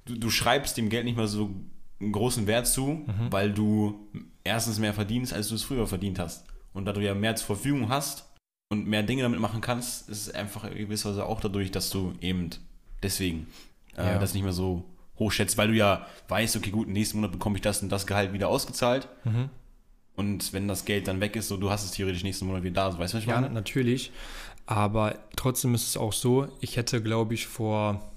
[0.06, 1.52] du, du schreibst dem Geld nicht mehr so
[2.00, 3.32] einen großen Wert zu, Mhm.
[3.32, 4.08] weil du
[4.44, 6.46] erstens mehr verdienst, als du es früher verdient hast.
[6.74, 8.26] Und da du ja mehr zur Verfügung hast
[8.70, 11.90] und mehr Dinge damit machen kannst, ist es einfach in gewisser Weise auch dadurch, dass
[11.90, 12.50] du eben
[13.02, 13.48] deswegen
[13.98, 14.20] äh, Ja.
[14.20, 14.84] das nicht mehr so
[15.18, 18.06] hoch schätzt, weil du ja weißt, okay, gut, nächsten Monat bekomme ich das und das
[18.06, 19.08] Gehalt wieder ausgezahlt.
[19.24, 19.50] Mhm.
[20.18, 22.74] Und wenn das Geld dann weg ist, so du hast es theoretisch nächsten Monat wieder
[22.76, 22.92] da.
[22.92, 23.54] So, weißt du, was ich Ja, meine?
[23.54, 24.12] natürlich.
[24.66, 28.12] Aber trotzdem ist es auch so, ich hätte, glaube ich, vor,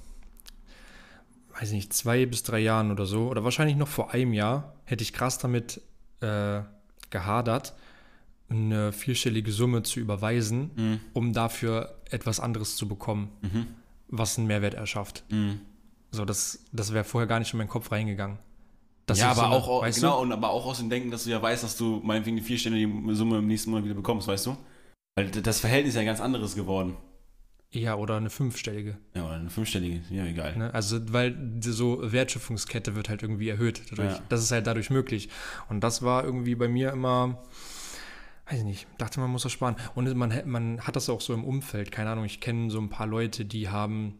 [1.61, 5.03] weiß nicht, zwei bis drei Jahren oder so, oder wahrscheinlich noch vor einem Jahr, hätte
[5.03, 5.81] ich krass damit
[6.21, 6.61] äh,
[7.11, 7.75] gehadert,
[8.49, 11.01] eine vierstellige Summe zu überweisen, Mhm.
[11.13, 13.31] um dafür etwas anderes zu bekommen,
[14.09, 15.25] was einen Mehrwert erschafft.
[15.31, 15.61] Mhm.
[16.11, 18.39] So, das, das wäre vorher gar nicht in meinen Kopf reingegangen.
[19.05, 20.23] Das ja, aber so eine- auch, genau, du?
[20.23, 23.15] und aber auch aus dem Denken, dass du ja weißt, dass du meinetwegen die vierstellige
[23.15, 24.57] Summe im nächsten Monat wieder bekommst, weißt du?
[25.17, 26.97] Weil das Verhältnis ist ja ein ganz anderes geworden.
[27.71, 28.97] Ja, oder eine fünfstellige.
[29.15, 30.57] Ja, oder eine fünfstellige, ja, egal.
[30.57, 30.73] Ne?
[30.73, 33.83] Also, weil die so Wertschöpfungskette wird halt irgendwie erhöht.
[33.91, 34.13] Dadurch.
[34.13, 34.23] Ja.
[34.31, 35.29] Das ist halt dadurch möglich.
[35.69, 37.43] Und das war irgendwie bei mir immer,
[38.49, 39.77] weiß ich nicht, dachte man muss das sparen.
[39.95, 42.89] Und man, man hat das auch so im Umfeld, keine Ahnung, ich kenne so ein
[42.89, 44.19] paar Leute, die haben,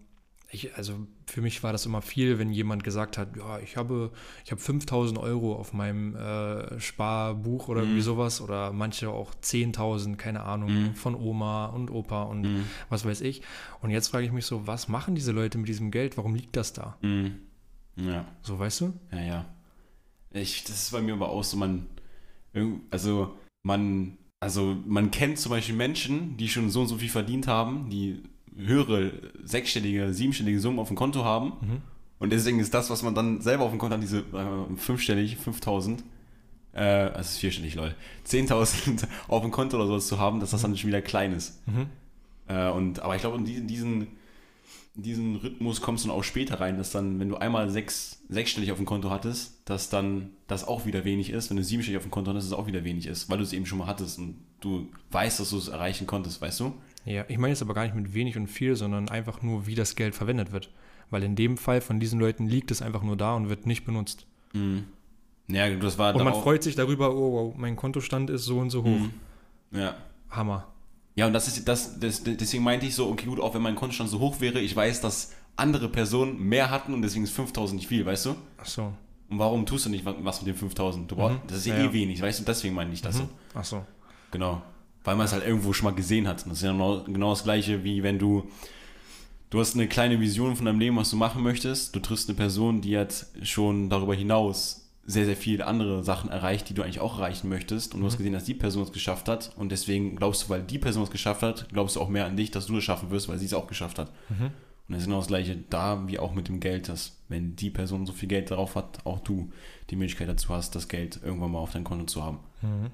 [0.51, 4.11] ich, also für mich war das immer viel, wenn jemand gesagt hat, ja, ich habe,
[4.45, 10.17] ich habe 5000 Euro auf meinem äh, Sparbuch oder irgendwie sowas oder manche auch 10.000,
[10.17, 13.43] keine Ahnung, von Oma und Opa und was weiß ich.
[13.83, 16.17] Und jetzt frage ich mich so, was machen diese Leute mit diesem Geld?
[16.17, 16.97] Warum liegt das da?
[17.03, 17.41] Mhm.
[17.97, 18.93] Ja, So, weißt du?
[19.13, 19.45] ja, ja.
[20.31, 21.87] Ich, das ist bei mir aber auch so, man,
[22.91, 27.47] also man, also man kennt zum Beispiel Menschen, die schon so und so viel verdient
[27.47, 28.23] haben, die
[28.59, 29.13] höhere
[29.45, 31.53] sechsstellige, siebenstellige Summen auf dem Konto haben.
[31.61, 31.83] Mhm.
[32.19, 35.37] Und deswegen ist das, was man dann selber auf dem Konto hat, diese äh, fünfstellig,
[35.37, 36.03] 5000,
[36.73, 37.95] äh, also vierstellig, lol,
[38.27, 41.67] 10.000 auf dem Konto oder sowas zu haben, dass das dann schon wieder klein ist.
[41.67, 41.87] Mhm.
[42.49, 44.01] Äh, und, aber ich glaube, in diesen, diesen,
[44.97, 48.23] in diesen Rhythmus kommst du dann auch später rein, dass dann, wenn du einmal sechs,
[48.29, 51.51] sechsstellig auf dem Konto hattest, dass dann das auch wieder wenig ist.
[51.51, 53.45] Wenn du siebenstellig auf dem Konto hattest, dass es auch wieder wenig ist, weil du
[53.45, 56.75] es eben schon mal hattest und du weißt, dass du es erreichen konntest, weißt du?
[57.09, 59.75] Ja, ich meine jetzt aber gar nicht mit wenig und viel, sondern einfach nur, wie
[59.75, 60.71] das Geld verwendet wird.
[61.11, 63.85] Weil in dem Fall von diesen Leuten liegt es einfach nur da und wird nicht
[63.85, 64.27] benutzt.
[64.53, 64.85] Mhm.
[65.49, 68.69] Ja, das war Und man freut sich darüber, oh, wow, mein Kontostand ist so und
[68.69, 68.89] so hoch.
[68.99, 69.11] Mhm.
[69.73, 69.95] Ja.
[70.31, 70.67] Hammer.
[71.17, 73.75] Ja, und das ist das, das, deswegen meinte ich so, okay, gut, auch wenn mein
[73.75, 77.81] Kontostand so hoch wäre, ich weiß, dass andere Personen mehr hatten und deswegen ist 5000
[77.81, 78.35] nicht viel, weißt du?
[78.59, 78.93] Ach so.
[79.31, 81.11] Und warum tust du nicht wa- was mit den 5000?
[81.11, 81.41] Du brauchst, Mhm.
[81.49, 81.93] Das ist ja, Ja, eh ja.
[81.95, 82.45] wenig, weißt du?
[82.45, 83.23] Deswegen meine ich das so.
[83.25, 83.29] Mhm.
[83.55, 83.85] Ach so.
[84.31, 84.61] Genau.
[85.09, 86.45] Weil man es halt irgendwo schon mal gesehen hat.
[86.45, 88.47] Das ist ja genau, genau das Gleiche, wie wenn du,
[89.49, 91.97] du hast eine kleine Vision von deinem Leben, was du machen möchtest.
[91.97, 96.69] Du triffst eine Person, die hat schon darüber hinaus sehr, sehr viele andere Sachen erreicht,
[96.69, 97.95] die du eigentlich auch erreichen möchtest.
[97.95, 98.19] Und du hast Mhm.
[98.19, 99.51] gesehen, dass die Person es geschafft hat.
[99.57, 102.37] Und deswegen glaubst du, weil die Person es geschafft hat, glaubst du auch mehr an
[102.37, 104.13] dich, dass du es schaffen wirst, weil sie es auch geschafft hat.
[104.29, 104.45] Mhm.
[104.45, 104.53] Und
[104.89, 108.05] das ist genau das Gleiche da wie auch mit dem Geld, dass wenn die Person
[108.05, 109.51] so viel Geld darauf hat, auch du
[109.89, 112.41] die Möglichkeit dazu hast, das Geld irgendwann mal auf dein Konto zu haben.
[112.61, 112.91] Mhm.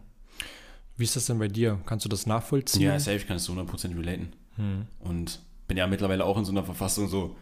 [0.96, 1.80] Wie ist das denn bei dir?
[1.87, 2.83] Kannst du das nachvollziehen?
[2.83, 4.33] Ja, safe kannst du 100% relaten.
[4.57, 4.87] Mhm.
[5.00, 7.37] Und bin ja mittlerweile auch in so einer Verfassung so,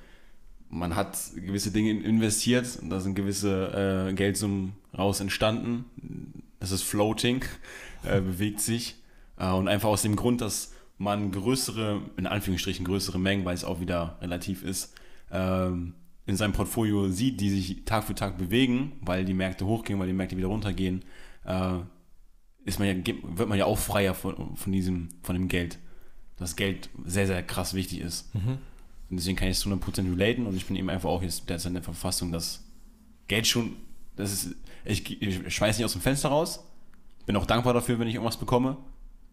[0.68, 5.84] man hat gewisse Dinge investiert, da sind gewisse äh, Geldsummen raus entstanden.
[6.60, 7.44] Das ist floating,
[8.04, 8.96] äh, bewegt sich.
[9.38, 13.64] Äh, und einfach aus dem Grund, dass man größere, in Anführungsstrichen größere Mengen, weil es
[13.64, 14.94] auch wieder relativ ist,
[15.30, 19.98] ähm, in seinem Portfolio sieht, die sich Tag für Tag bewegen, weil die Märkte hochgehen,
[19.98, 21.04] weil die Märkte wieder runtergehen,
[21.44, 21.78] äh,
[22.64, 25.78] ist man ja, wird man ja auch freier von, von diesem, von dem Geld.
[26.36, 28.34] Das Geld sehr, sehr krass wichtig ist.
[28.34, 28.58] Mhm.
[29.10, 31.48] Und deswegen kann ich es zu 100% relaten und ich bin eben einfach auch jetzt
[31.48, 32.64] derzeit in der Verfassung, dass
[33.28, 33.76] Geld schon,
[34.16, 36.64] das ist, ich, ich schmeiß nicht aus dem Fenster raus.
[37.26, 38.76] Bin auch dankbar dafür, wenn ich irgendwas bekomme.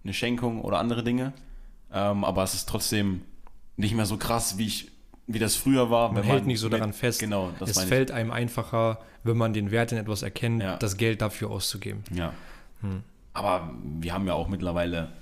[0.04, 1.34] Eine Schenkung oder andere Dinge.
[1.92, 3.22] Ähm, aber es ist trotzdem
[3.78, 4.92] nicht mehr so krass, wie ich,
[5.28, 6.12] wie das früher war.
[6.12, 7.20] Man hält nicht so daran fest.
[7.20, 10.78] Genau, das es fällt einem einfacher, wenn man den Wert in etwas erkennt, Ja.
[10.78, 12.04] das Geld dafür auszugeben.
[12.13, 12.34] Ja.
[12.82, 13.04] Hm.
[13.39, 15.13] Aber wir haben ja auch mittlerweile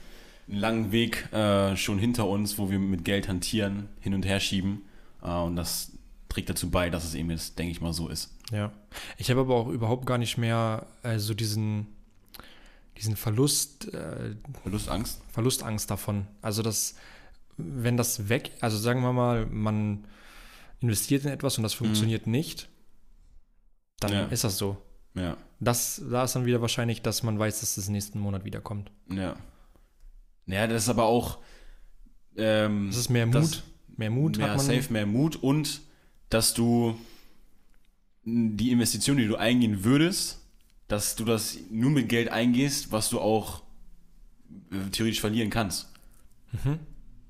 [0.49, 4.39] einen langen Weg äh, schon hinter uns, wo wir mit Geld hantieren, hin und her
[4.39, 4.81] schieben.
[5.21, 5.91] Äh, und das
[6.27, 8.33] trägt dazu bei, dass es eben jetzt, denke ich mal, so ist.
[8.51, 8.71] Ja.
[9.17, 11.85] Ich habe aber auch überhaupt gar nicht mehr äh, so diesen,
[12.97, 15.21] diesen Verlust, äh, Verlust, Angst?
[15.31, 16.25] Verlustangst davon.
[16.41, 16.95] Also das,
[17.57, 20.05] wenn das weg, also sagen wir mal, man
[20.81, 22.67] investiert in etwas und das funktioniert nicht,
[23.99, 24.25] dann Ja.
[24.25, 24.77] ist das so.
[25.13, 25.37] Ja.
[25.59, 28.91] Das, da ist dann wieder wahrscheinlich, dass man weiß, dass das nächsten Monat wiederkommt.
[29.09, 29.35] Ja.
[30.45, 31.39] Ja, das ist aber auch.
[32.35, 33.35] Ähm, Das ist mehr Mut.
[33.35, 33.63] das-
[33.97, 35.81] mehr Mut mehr safe, mehr Mut und
[36.29, 36.95] dass du
[38.23, 40.39] die Investition, die du eingehen würdest,
[40.87, 43.63] dass du das nur mit Geld eingehst, was du auch
[44.71, 45.87] äh, theoretisch verlieren kannst.
[46.63, 46.79] Mhm.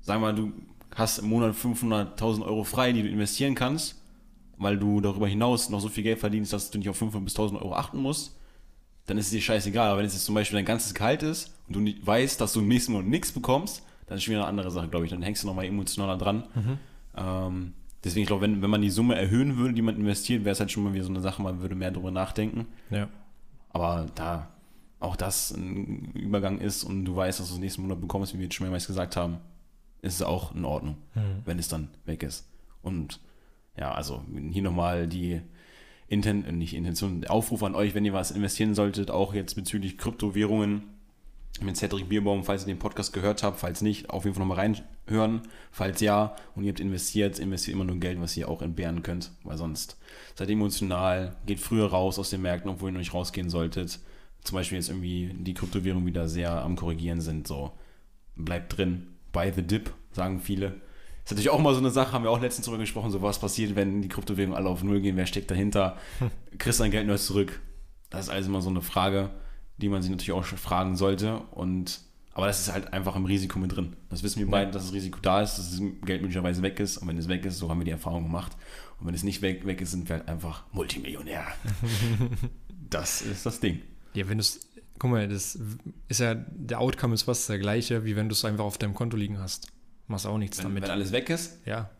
[0.00, 0.52] Sag mal, du
[0.94, 3.96] hast im Monat 500.000 Euro frei, die du investieren kannst,
[4.58, 7.34] weil du darüber hinaus noch so viel Geld verdienst, dass du nicht auf 500 bis
[7.34, 8.36] 1000 Euro achten musst,
[9.06, 9.88] dann ist es dir scheißegal.
[9.88, 12.52] Aber wenn es jetzt zum Beispiel dein ganzes Gehalt ist und du nicht weißt, dass
[12.52, 15.10] du im nächsten Monat nichts bekommst, dann ist schon wieder eine andere Sache, glaube ich.
[15.10, 16.44] Dann hängst du nochmal emotionaler dran.
[16.54, 16.78] Mhm.
[17.16, 17.72] Ähm,
[18.04, 20.60] deswegen, ich glaube, wenn, wenn man die Summe erhöhen würde, die man investiert, wäre es
[20.60, 22.66] halt schon mal wieder so eine Sache, man würde mehr darüber nachdenken.
[22.90, 23.08] Ja.
[23.70, 24.48] Aber da
[25.00, 28.38] auch das ein Übergang ist und du weißt, dass du es nächsten Monat bekommst, wie
[28.38, 29.38] wir jetzt schon mehrmals gesagt haben,
[30.02, 31.20] ist es auch in Ordnung, Mhm.
[31.44, 32.48] wenn es dann weg ist.
[32.82, 33.20] Und
[33.78, 35.40] ja, also hier nochmal die
[36.08, 40.84] Inten nicht Intention, Aufruf an euch, wenn ihr was investieren solltet, auch jetzt bezüglich Kryptowährungen
[41.60, 44.58] mit Cedric Bierbaum, falls ihr den Podcast gehört habt, falls nicht, auf jeden Fall nochmal
[44.58, 45.42] reinhören.
[45.70, 49.32] Falls ja und ihr habt investiert, investiert immer nur Geld, was ihr auch entbehren könnt,
[49.44, 49.98] weil sonst
[50.34, 53.98] seid emotional, geht früher raus aus den Märkten, obwohl ihr noch nicht rausgehen solltet.
[54.44, 57.72] Zum Beispiel jetzt irgendwie die Kryptowährungen wieder sehr am Korrigieren sind, so
[58.36, 60.80] bleibt drin, buy the dip, sagen viele.
[61.28, 63.38] Ist natürlich auch mal so eine Sache, haben wir auch letztens drüber gesprochen, so was
[63.38, 65.98] passiert, wenn die Kryptowährungen alle auf Null gehen, wer steckt dahinter,
[66.56, 67.60] kriegst dein Geld nur zurück.
[68.08, 69.28] Das ist alles immer so eine Frage,
[69.76, 72.00] die man sich natürlich auch schon fragen sollte und
[72.32, 73.94] aber das ist halt einfach im Risiko mit drin.
[74.08, 74.50] Das wissen wir Ja.
[74.52, 76.96] beide, dass das Risiko da ist, dass das Geld möglicherweise weg ist.
[76.98, 78.52] Und wenn es weg ist, so haben wir die Erfahrung gemacht.
[79.00, 81.44] Und wenn es nicht weg, weg ist, sind wir halt einfach Multimillionär.
[82.90, 83.80] das ist das Ding.
[84.14, 84.60] Ja, wenn du es,
[84.98, 85.58] guck mal, das
[86.08, 88.94] ist ja, der Outcome ist fast der gleiche, wie wenn du es einfach auf deinem
[88.94, 89.68] Konto liegen hast.
[90.08, 90.82] Machst auch nichts Wenn, damit.
[90.84, 91.90] wenn alles weg ist, ja.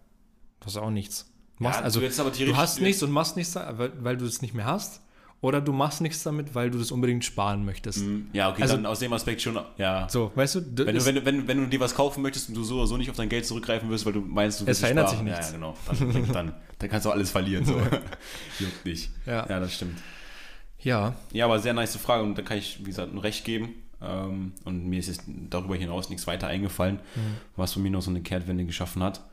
[0.60, 1.30] Machst auch nichts.
[1.58, 2.08] Machst, Ja, also, du
[2.46, 5.02] du hast nichts und machst nichts, weil, weil du es nicht mehr hast.
[5.40, 7.98] Oder du machst nichts damit, weil du das unbedingt sparen möchtest.
[7.98, 10.08] Mm, ja, okay, Also- dann aus dem Aspekt schon, ja.
[10.08, 12.56] So, weißt du, Wenn du, wenn, du, wenn, wenn du dir was kaufen möchtest und
[12.56, 14.80] du so oder so nicht auf dein Geld zurückgreifen wirst, weil du meinst, du Es
[14.80, 15.26] verändert sparen.
[15.26, 15.48] sich nichts.
[15.50, 15.76] Ja, genau.
[15.86, 17.64] Dann, dann, dann kannst du alles verlieren.
[17.64, 17.74] So.
[18.58, 19.10] Juckt nicht.
[19.26, 19.46] Ja.
[19.48, 19.98] ja, das stimmt.
[20.80, 23.74] ja, Ja, aber sehr nice Frage und da kann ich, wie gesagt, nur recht geben.
[24.00, 27.36] Ähm, und mir ist jetzt darüber hinaus nichts weiter eingefallen, Mhm.
[27.56, 29.24] was von mir noch so eine Kehrtwende geschaffen hat.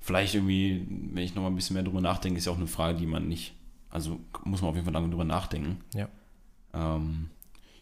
[0.00, 2.66] Vielleicht irgendwie, wenn ich noch mal ein bisschen mehr drüber nachdenke, ist ja auch eine
[2.66, 3.54] Frage, die man nicht,
[3.90, 5.80] also muss man auf jeden Fall lange drüber nachdenken.
[5.94, 6.08] Ja.
[6.74, 7.30] Ähm,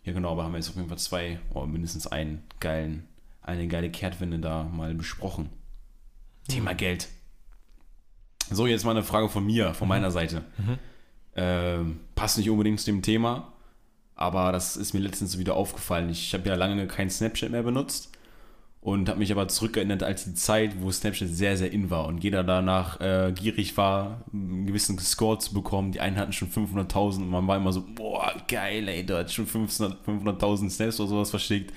[0.05, 3.05] ja, genau, aber haben wir jetzt auf jeden Fall zwei, oder mindestens einen geilen,
[3.43, 5.49] eine geile Kehrtwende da mal besprochen.
[6.49, 7.09] Thema Geld.
[8.51, 10.45] So, jetzt mal eine Frage von mir, von meiner Seite.
[10.59, 10.79] Mhm.
[11.37, 13.50] Ähm, passt nicht unbedingt zu dem Thema,
[14.21, 16.11] aber das ist mir letztens wieder aufgefallen.
[16.11, 18.11] Ich habe ja lange kein Snapchat mehr benutzt
[18.83, 22.23] und habe mich aber zurückerinnert als die Zeit, wo Snapchat sehr, sehr in war und
[22.23, 25.93] jeder danach äh, gierig war, einen gewissen Score zu bekommen.
[25.93, 29.33] Die einen hatten schon 500.000 und man war immer so, boah, geil, ey, du hast
[29.33, 31.73] schon 500 500.000 Snaps oder sowas verschickt.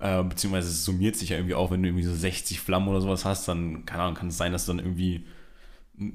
[0.00, 3.02] Äh, beziehungsweise es summiert sich ja irgendwie auch, wenn du irgendwie so 60 Flammen oder
[3.02, 5.26] sowas hast, dann keine Ahnung, kann es sein, dass du dann irgendwie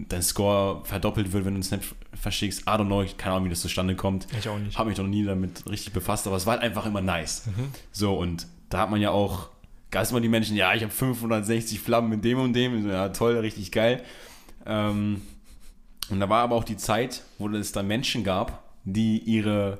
[0.09, 1.81] dein Score verdoppelt wird, wenn du einen Snap
[2.13, 2.61] verschickst.
[2.61, 4.27] I don't know, ich keine Ahnung, wie das zustande kommt.
[4.37, 4.77] Ich auch nicht.
[4.77, 7.45] Habe mich noch nie damit richtig befasst, aber es war halt einfach immer nice.
[7.45, 7.69] Mhm.
[7.91, 9.49] So, und da hat man ja auch,
[9.91, 12.89] da ist immer die Menschen, ja, ich habe 560 Flammen mit dem und dem.
[12.89, 14.03] Ja, toll, richtig geil.
[14.65, 15.21] Ähm,
[16.09, 19.79] und da war aber auch die Zeit, wo es da Menschen gab, die ihre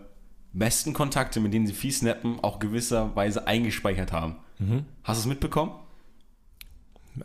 [0.54, 4.38] besten Kontakte, mit denen sie viel snappen, auch gewisserweise eingespeichert haben.
[4.60, 4.86] Mhm.
[5.04, 5.72] Hast du es mitbekommen?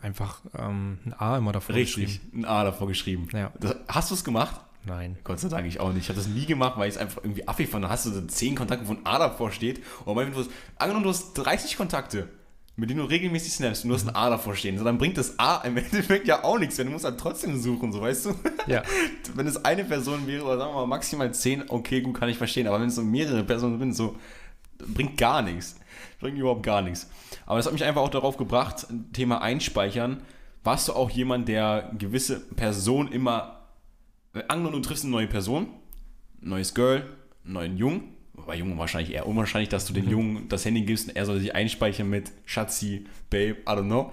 [0.01, 2.39] Einfach ähm, ein A immer davor Richtig, geschrieben.
[2.39, 3.27] ein A davor geschrieben.
[3.33, 3.51] Ja.
[3.59, 4.59] Das, hast du es gemacht?
[4.85, 5.17] Nein.
[5.23, 6.03] Gott sei Dank ich auch nicht.
[6.03, 7.85] Ich habe das nie gemacht, weil ich es einfach irgendwie affig fand.
[7.85, 9.81] Da hast du so zehn Kontakte, wo ein A davor steht.
[10.05, 12.27] Und wenn du hast, angenommen, du hast 30 Kontakte,
[12.75, 14.77] mit denen du regelmäßig snappst und du hast ein A davor stehen.
[14.77, 17.59] So, dann bringt das A im Endeffekt ja auch nichts, wenn du musst dann trotzdem
[17.61, 18.35] suchen, so weißt du?
[18.67, 18.83] Ja.
[19.35, 22.37] wenn es eine Person wäre, oder sagen wir mal maximal zehn, okay, gut, kann ich
[22.37, 22.67] verstehen.
[22.67, 24.17] Aber wenn es so mehrere Personen sind, so
[24.79, 25.75] bringt gar nichts.
[26.19, 27.09] Bringt überhaupt gar nichts.
[27.45, 30.21] Aber das hat mich einfach auch darauf gebracht, Thema Einspeichern.
[30.63, 33.67] Warst du auch jemand, der gewisse Personen immer,
[34.47, 35.67] angenommen, du triffst eine neue Person,
[36.41, 37.05] ein neues Girl,
[37.43, 38.13] einen neuen Jungen,
[38.47, 41.39] bei Jungen wahrscheinlich eher unwahrscheinlich, dass du den Jungen das Handy gibst und er soll
[41.39, 44.11] sich einspeichern mit Schatzi, Babe, I don't know.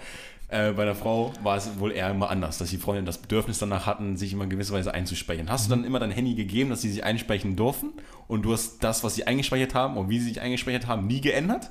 [0.48, 3.58] Äh, bei der Frau war es wohl eher immer anders, dass die Freundinnen das Bedürfnis
[3.58, 5.48] danach hatten, sich immer in gewisser Weise einzuspeichern.
[5.48, 7.92] Hast du dann immer dein Handy gegeben, dass sie sich einspeichern durften
[8.26, 11.20] und du hast das, was sie eingespeichert haben und wie sie sich eingespeichert haben, nie
[11.20, 11.70] geändert?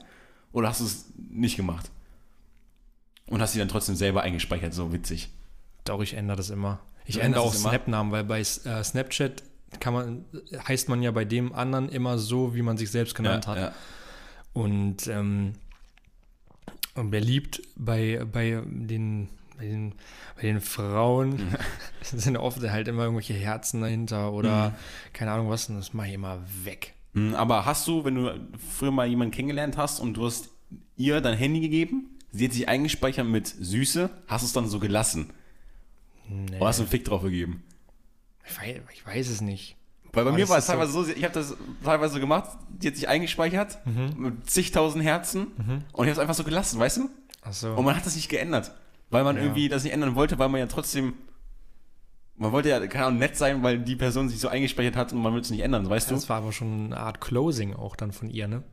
[0.51, 1.91] Oder hast du es nicht gemacht?
[3.27, 5.29] Und hast sie dann trotzdem selber eingespeichert, so witzig.
[5.85, 6.79] Doch, ich ändere das immer.
[7.05, 7.53] Ich Du ändere auch?
[7.53, 8.43] Snap-Namen, weil bei äh,
[8.83, 9.43] Snapchat
[9.79, 10.25] kann man,
[10.67, 13.57] heißt man ja bei dem anderen immer so, wie man sich selbst genannt hat.
[13.57, 13.73] ja.
[14.53, 15.53] Und ähm,
[16.95, 19.93] und beliebt bei, bei, den, bei, den,
[20.35, 21.55] bei den Frauen
[22.01, 24.75] sind oft halt immer irgendwelche Herzen dahinter oder
[25.13, 26.93] keine Ahnung was, und das mache ich immer weg.
[27.13, 28.39] Hm, Aber hast du, wenn du
[28.71, 30.49] früher mal jemanden kennengelernt hast und du hast
[30.97, 34.79] ihr dein Handy gegeben, sie hat sich eingespeichert mit Süße, hast du es dann so
[34.79, 35.31] gelassen?
[36.27, 37.63] Nee, Oder hast du einen Fick drauf gegeben?
[38.47, 39.75] ich, weiß, ich weiß es nicht.
[40.11, 42.49] Weil bei Aber mir war es so- teilweise so, ich habe das teilweise so gemacht,
[42.69, 43.77] die hat sich eingespeichert
[44.17, 45.47] mit zigtausend Herzen
[45.93, 47.09] und ich habe es einfach so gelassen, weißt du?
[47.41, 47.75] Achso.
[47.75, 48.71] Und man hat das nicht geändert,
[49.11, 49.43] weil man Ja.
[49.43, 51.13] irgendwie das nicht ändern wollte, weil man ja trotzdem,
[52.39, 55.21] man wollte ja, keine Ahnung, nett sein, weil die Person sich so eingespeichert hat und
[55.21, 56.15] man will es nicht ändern, weißt du?
[56.15, 58.63] Das war aber schon eine Art Closing auch dann von ihr, ne?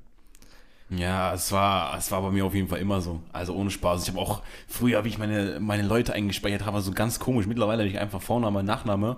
[0.89, 3.21] Ja, es war, es war bei mir auf jeden Fall immer so.
[3.33, 4.05] Also ohne Spaß.
[4.05, 7.47] Ich habe auch früher, wie ich meine, meine Leute eingespeichert habe, so ganz komisch.
[7.47, 9.17] Mittlerweile habe ich einfach Vorname, Nachname.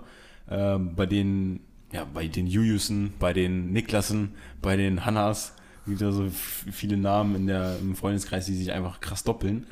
[0.49, 1.59] Äh, bei den,
[1.91, 4.33] ja, bei den Juliusen, bei den Niklasen,
[4.63, 5.53] bei den Hannas.
[5.85, 9.67] Gibt ja so viele Namen in der, im Freundeskreis, die sich einfach krass doppeln.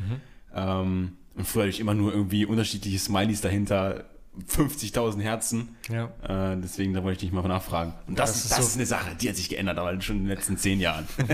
[0.54, 4.06] Ähm, und früher hatte ich immer nur irgendwie unterschiedliche Smileys dahinter.
[4.45, 5.76] 50.000 Herzen.
[5.89, 6.06] Ja.
[6.54, 7.93] Äh, deswegen, da wollte ich dich mal nachfragen.
[8.08, 10.17] Und das, das ist das, so- ist eine Sache, die hat sich geändert, aber schon
[10.17, 11.08] in den letzten zehn Jahren.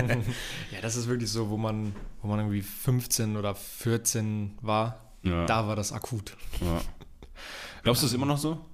[0.72, 5.00] Ja, das ist wirklich so, wo man, wo man irgendwie 15 oder 14 war.
[5.22, 5.46] Ja.
[5.46, 6.36] Da war das akut.
[6.60, 6.80] Ja.
[7.82, 8.64] Glaubst du es immer noch so?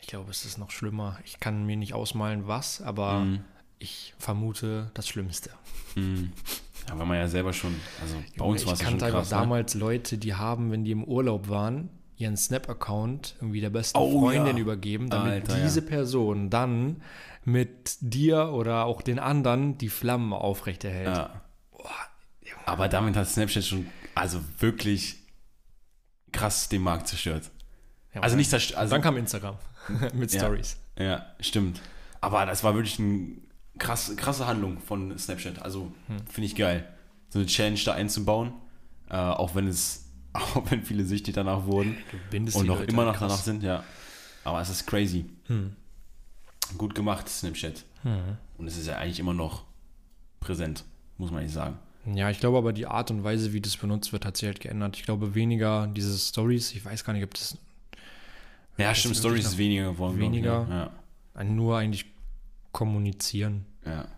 [0.00, 1.18] Ich glaube, es ist noch schlimmer.
[1.24, 3.40] Ich kann mir nicht ausmalen, was, aber Mhm.
[3.78, 5.50] ich vermute das Schlimmste.
[5.96, 9.06] Ja, weil man ja selber schon, also bei uns war es ich ja schon kannte
[9.06, 9.30] einfach krass.
[9.30, 9.36] Ne?
[9.38, 14.20] damals Leute, die haben, wenn die im Urlaub waren, ihren Snap-Account irgendwie der besten Oh,
[14.20, 14.62] Freundin ja.
[14.62, 15.86] übergeben, damit Alter, diese ja.
[15.86, 17.02] Person dann
[17.44, 21.16] mit dir oder auch den anderen die Flammen aufrechterhält.
[21.16, 21.42] Ja.
[22.64, 25.16] Aber damit hat Snapchat schon, also wirklich
[26.32, 27.50] krass den Markt zerstört.
[28.14, 29.56] Also nicht zerstört, also dann kam Instagram
[30.14, 30.32] mit.
[30.32, 30.78] Stories.
[30.98, 31.80] Ja, stimmt.
[32.20, 33.36] Aber das war wirklich eine
[33.78, 35.62] krass, krasse Handlung von Snapchat.
[35.62, 35.92] Also
[36.30, 36.88] finde ich geil,
[37.28, 38.52] so eine Challenge da einzubauen,
[39.10, 40.05] äh, auch wenn es,
[40.54, 43.32] auch wenn viele süchtig danach wurden Du bindest und noch Leute immer noch krass.
[43.32, 43.84] danach sind, ja.
[44.44, 45.26] Aber es ist crazy.
[45.46, 45.74] Hm.
[46.78, 47.84] Gut gemacht, Snapchat.
[48.58, 49.64] Und es ist ja eigentlich immer noch
[50.40, 50.84] präsent,
[51.18, 51.76] muss man nicht sagen.
[52.14, 54.60] Ja, ich glaube aber die Art und Weise, wie das benutzt wird, hat sich halt
[54.60, 54.96] geändert.
[54.96, 57.58] Ich glaube weniger diese Stories, ich weiß gar nicht, ob das
[58.78, 60.14] Ja, stimmt, Stories ist weniger geworden.
[60.14, 60.92] ich, weniger.
[61.34, 61.44] Ja.
[61.44, 62.06] nur eigentlich
[62.70, 63.66] kommunizieren.
[63.84, 64.08] ja, ja.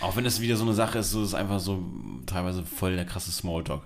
[0.00, 1.82] Auch wenn das wieder so eine Sache ist, so ist einfach so
[2.26, 3.82] teilweise voll der krasse Smalltalk.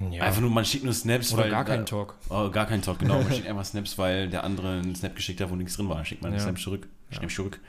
[0.00, 0.24] Ja.
[0.24, 2.16] Einfach nur, man schickt nur Snaps, Oder weil gar keinen Talk.
[2.28, 3.22] Oh, gar kein Talk, genau.
[3.22, 5.96] Man schickt einfach Snaps, weil der andere einen Snap geschickt hat, wo nichts drin war.
[5.96, 6.44] Dann schickt man einen Ja.
[6.44, 6.88] Snap zurück.
[7.10, 7.18] Ja.
[7.18, 7.60] Snap zurück.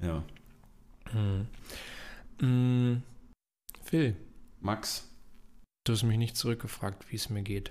[0.00, 0.22] Ja.
[2.40, 3.02] Mm,
[3.82, 4.16] Phil,
[4.60, 5.08] Max,
[5.84, 7.70] du hast mich nicht zurückgefragt, wie es mir geht.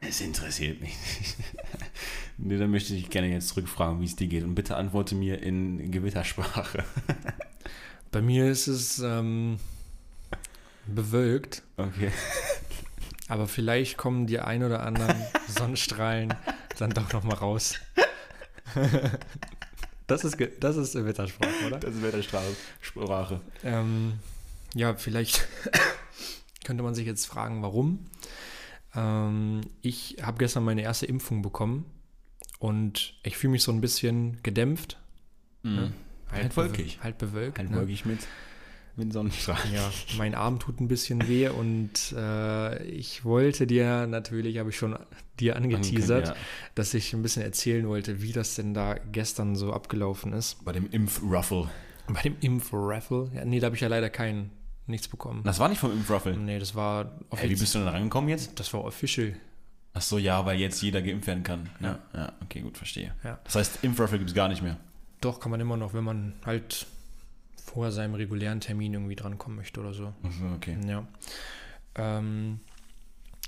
[0.00, 0.94] es interessiert mich.
[2.38, 4.44] nee, dann möchte ich gerne jetzt zurückfragen, wie es dir geht.
[4.44, 6.84] Und bitte antworte mir in Gewittersprache.
[8.10, 9.58] Bei mir ist es ähm,
[10.86, 12.10] bewölkt, Okay.
[13.30, 15.16] Aber vielleicht kommen die ein oder anderen
[15.48, 16.34] Sonnenstrahlen
[16.78, 17.78] dann doch noch mal raus.
[20.06, 21.78] das ist, das ist Wettersprache, oder?
[21.78, 22.56] Das ist Wettersprache.
[22.80, 23.40] Sprache.
[23.64, 24.14] Ähm,
[24.74, 25.46] ja, vielleicht
[26.64, 28.06] könnte man sich jetzt fragen, warum.
[28.96, 31.84] Ähm, ich habe gestern meine erste Impfung bekommen
[32.58, 34.98] Und ich fühle mich so ein bisschen gedämpft.
[35.62, 35.92] Mhm.
[36.32, 36.98] Halt wolkig.
[37.02, 37.58] Halt bewölkt.
[37.58, 37.76] Halt ne?
[37.76, 38.20] wolkig mit,
[38.96, 39.72] mit Sonnenstrahlen.
[39.74, 44.76] Ja, mein Arm tut ein bisschen weh und äh, ich wollte dir natürlich, habe ich
[44.76, 44.98] schon
[45.38, 46.34] dir angeteasert, Ja.
[46.74, 50.64] dass ich ein bisschen erzählen wollte, wie das denn da gestern so abgelaufen ist.
[50.64, 51.68] Bei dem Impfruffle.
[52.08, 53.30] Bei dem Impf-Raffle.
[53.34, 54.50] Ja, nee, da habe ich ja leider keinen,
[54.86, 55.42] nichts bekommen.
[55.44, 56.36] Das war nicht vom Impfruffle.
[56.36, 58.58] Nee, das war Hey, wie bist du denn rangekommen jetzt?
[58.58, 59.34] das war official.
[59.92, 61.68] Ach so, ja, weil jetzt jeder geimpft werden kann.
[61.80, 63.14] Ja, ja okay, gut, verstehe.
[63.24, 63.38] Ja.
[63.44, 64.76] Das heißt, Impfruffle gibt es gar nicht mehr.
[65.20, 66.86] Doch, kann man immer noch, wenn man halt
[67.72, 70.12] vor seinem regulären Termin irgendwie drankommen möchte oder so.
[70.56, 70.76] Okay.
[70.86, 71.06] Ja.
[71.94, 72.58] Ähm,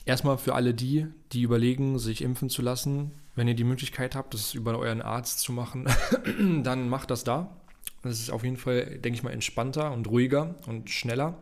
[0.05, 4.35] erstmal für alle die, die überlegen, sich impfen zu lassen, wenn ihr die Möglichkeit habt,
[4.35, 5.89] das über euren Arzt zu machen,
[6.63, 7.57] dann macht das da.
[8.03, 11.39] Das ist auf jeden Fall, denke ich mal, entspannter und ruhiger und schneller,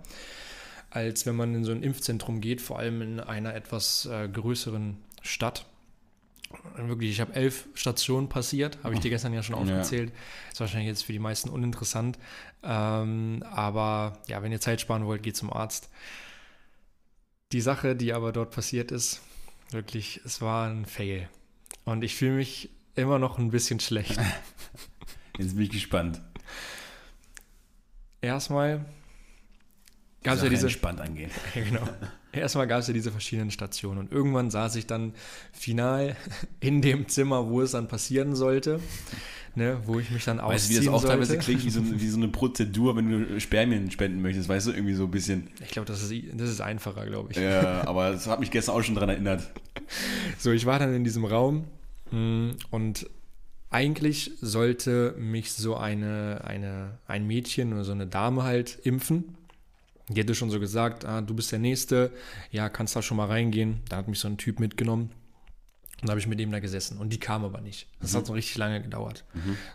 [0.89, 4.97] als wenn man in so ein Impfzentrum geht, vor allem in einer etwas äh, größeren
[5.23, 5.67] Stadt.
[6.77, 9.61] Wirklich, ich habe elf Stationen passiert, habe ich dir gestern ja schon Ja.
[9.63, 10.13] aufgezählt.
[10.51, 12.19] Ist wahrscheinlich jetzt für die meisten uninteressant.
[12.63, 15.91] Ähm, aber ja, wenn ihr Zeit sparen wollt, geht zum Arzt.
[17.53, 19.21] Die Sache, die aber dort passiert ist,
[19.71, 21.29] wirklich, es war ein Fail.
[21.85, 24.19] Und ich fühle mich immer noch ein bisschen schlecht.
[25.39, 26.21] Jetzt bin ich gespannt.
[28.21, 28.85] Erstmal
[30.23, 31.31] gab es ja diese, entspannt angehen.
[31.55, 31.89] Ja, genau.
[32.33, 35.15] Erstmal gab es ja diese verschiedenen Stationen und irgendwann saß ich dann
[35.53, 36.17] final
[36.61, 38.81] in dem Zimmer, wo es dann passieren sollte,
[39.57, 41.15] ne, wo ich mich dann Weißt du, wie ausziehen das auch sollte.
[41.15, 44.73] teilweise klingt, wie so, wie so eine Prozedur, wenn du Spermien spenden möchtest, weißt du,
[44.73, 45.51] irgendwie so ein bisschen.
[45.61, 47.39] Ich glaube, das ist, das ist einfacher, glaube ich.
[47.39, 49.51] Ja, aber das hat mich gestern auch schon dran erinnert.
[50.39, 51.65] So, ich war dann in diesem Raum
[52.13, 53.07] mh, und
[53.71, 59.37] eigentlich sollte mich so eine, eine, ein Mädchen oder so eine Dame halt impfen.
[60.11, 62.13] Die hätte schon so gesagt, ah, du bist der Nächste,
[62.51, 63.81] ja, kannst da schon mal reingehen.
[63.89, 65.11] Da hat mich so ein Typ mitgenommen.
[66.01, 66.99] Und da habe ich mit dem da gesessen.
[66.99, 67.87] Und die kam aber nicht.
[68.01, 69.25] Das hat so richtig lange gedauert.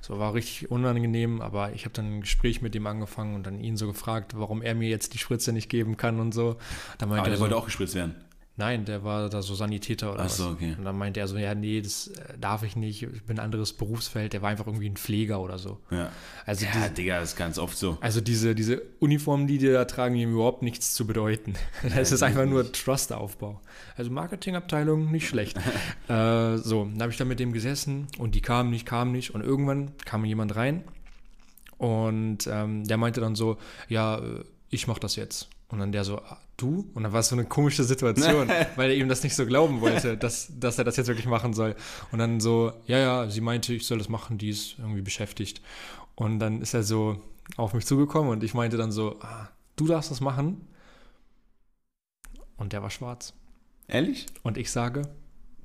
[0.02, 3.60] So war richtig unangenehm, aber ich habe dann ein Gespräch mit dem angefangen und dann
[3.60, 6.58] ihn so gefragt, warum er mir jetzt die Spritze nicht geben kann und so.
[6.98, 8.16] Da meinte Aber er der so, wollte auch gespritzt werden.
[8.58, 10.54] Nein, der war da so Sanitäter oder Ach so, was.
[10.54, 10.76] okay.
[10.78, 13.44] Und dann meinte er so, ja, nee, das äh, darf ich nicht, ich bin ein
[13.44, 14.32] anderes Berufsfeld.
[14.32, 15.80] Der war einfach irgendwie ein Pfleger oder so.
[15.92, 16.10] Ja.
[16.46, 17.98] Also, Ja, diese, Digga, das ist ganz oft so.
[18.00, 21.56] also diese, diese Uniformen, die die da tragen, die haben überhaupt nichts zu bedeuten.
[21.96, 23.60] Das ist einfach nur Trust-Aufbau.
[23.98, 25.58] Also Marketingabteilung, nicht schlecht.
[26.08, 29.36] äh, so, dann habe ich da mit dem gesessen und die kamen nicht, kamen nicht.
[29.36, 30.84] Und irgendwann kam jemand rein
[31.78, 33.58] und ähm, der meinte dann so,
[33.90, 35.50] ja, äh, ich mach das jetzt.
[35.68, 36.22] Und dann der so,
[36.58, 36.90] du?
[36.94, 39.82] Und dann war es so eine komische Situation, weil er ihm das nicht so glauben
[39.82, 41.76] wollte, dass, dass er das jetzt wirklich machen soll.
[42.12, 45.62] Und dann so, ja, ja, sie meinte, ich soll das machen, die ist irgendwie beschäftigt.
[46.16, 47.22] Und dann ist er so
[47.58, 50.68] auf mich zugekommen und ich meinte dann so, ah, du darfst das machen.
[52.58, 53.34] Und der war schwarz.
[53.88, 54.26] Ehrlich?
[54.44, 55.04] Und ich sage,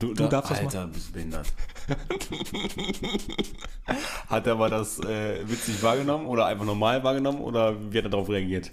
[0.00, 1.52] Du, Du darfst das Alter, bist behindert.
[4.28, 8.10] hat er aber das äh, witzig wahrgenommen oder einfach normal wahrgenommen oder wie hat er
[8.10, 8.72] darauf reagiert?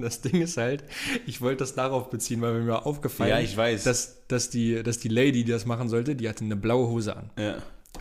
[0.00, 0.84] Das Ding ist halt,
[1.26, 3.84] ich wollte das darauf beziehen, weil mir aufgefallen, Ja, ich weiß.
[3.84, 7.16] Dass, dass, die, dass die Lady, die das machen sollte, die hatte eine blaue Hose
[7.16, 7.30] an.
[7.38, 7.56] Ja.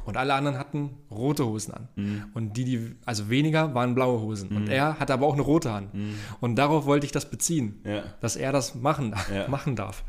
[0.06, 1.88] Und alle anderen hatten rote Hosen an.
[1.96, 2.24] Mhm.
[2.34, 4.50] Und die, die, also weniger, waren blaue Hosen.
[4.56, 5.90] Und er hatte aber auch eine rote an.
[6.40, 7.90] Und darauf wollte ich das beziehen, Mhm.
[7.90, 8.04] Ja.
[8.22, 9.48] dass er das machen, Ja.
[9.50, 10.04] machen darf.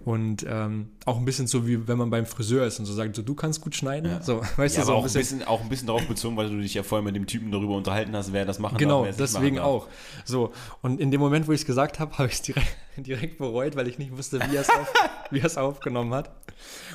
[0.00, 3.16] Und ähm, auch ein bisschen so, wie wenn man beim Friseur ist und so sagt,
[3.16, 4.10] so, du kannst gut schneiden.
[4.10, 4.22] Ja.
[4.22, 6.50] So, weißt ja, du, so aber auch ein, bisschen, auch ein bisschen darauf bezogen, weil
[6.50, 8.80] du dich ja vorher mit dem Typen darüber unterhalten hast, wer das machen darf.
[8.80, 9.66] Genau, es nicht deswegen darf.
[9.66, 9.88] auch.
[10.24, 13.38] So, und in dem Moment, wo ich es gesagt habe, habe ich es direkt, direkt
[13.38, 14.92] bereut, weil ich nicht wusste, wie er es auf,
[15.30, 16.30] wie er es aufgenommen hat.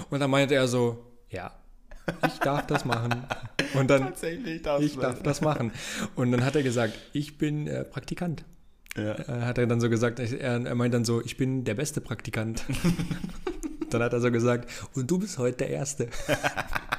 [0.09, 1.51] Und dann meinte er so, ja,
[2.27, 3.25] ich darf das machen.
[3.73, 5.71] Und dann, Tatsächlich darfst ich darf das machen.
[6.15, 8.43] Und dann hat er gesagt, ich bin äh, Praktikant.
[8.97, 9.13] Ja.
[9.13, 12.01] Äh, hat er dann so gesagt, er, er meint dann so, ich bin der beste
[12.01, 12.63] Praktikant.
[13.89, 16.07] dann hat er so gesagt, und du bist heute der Erste.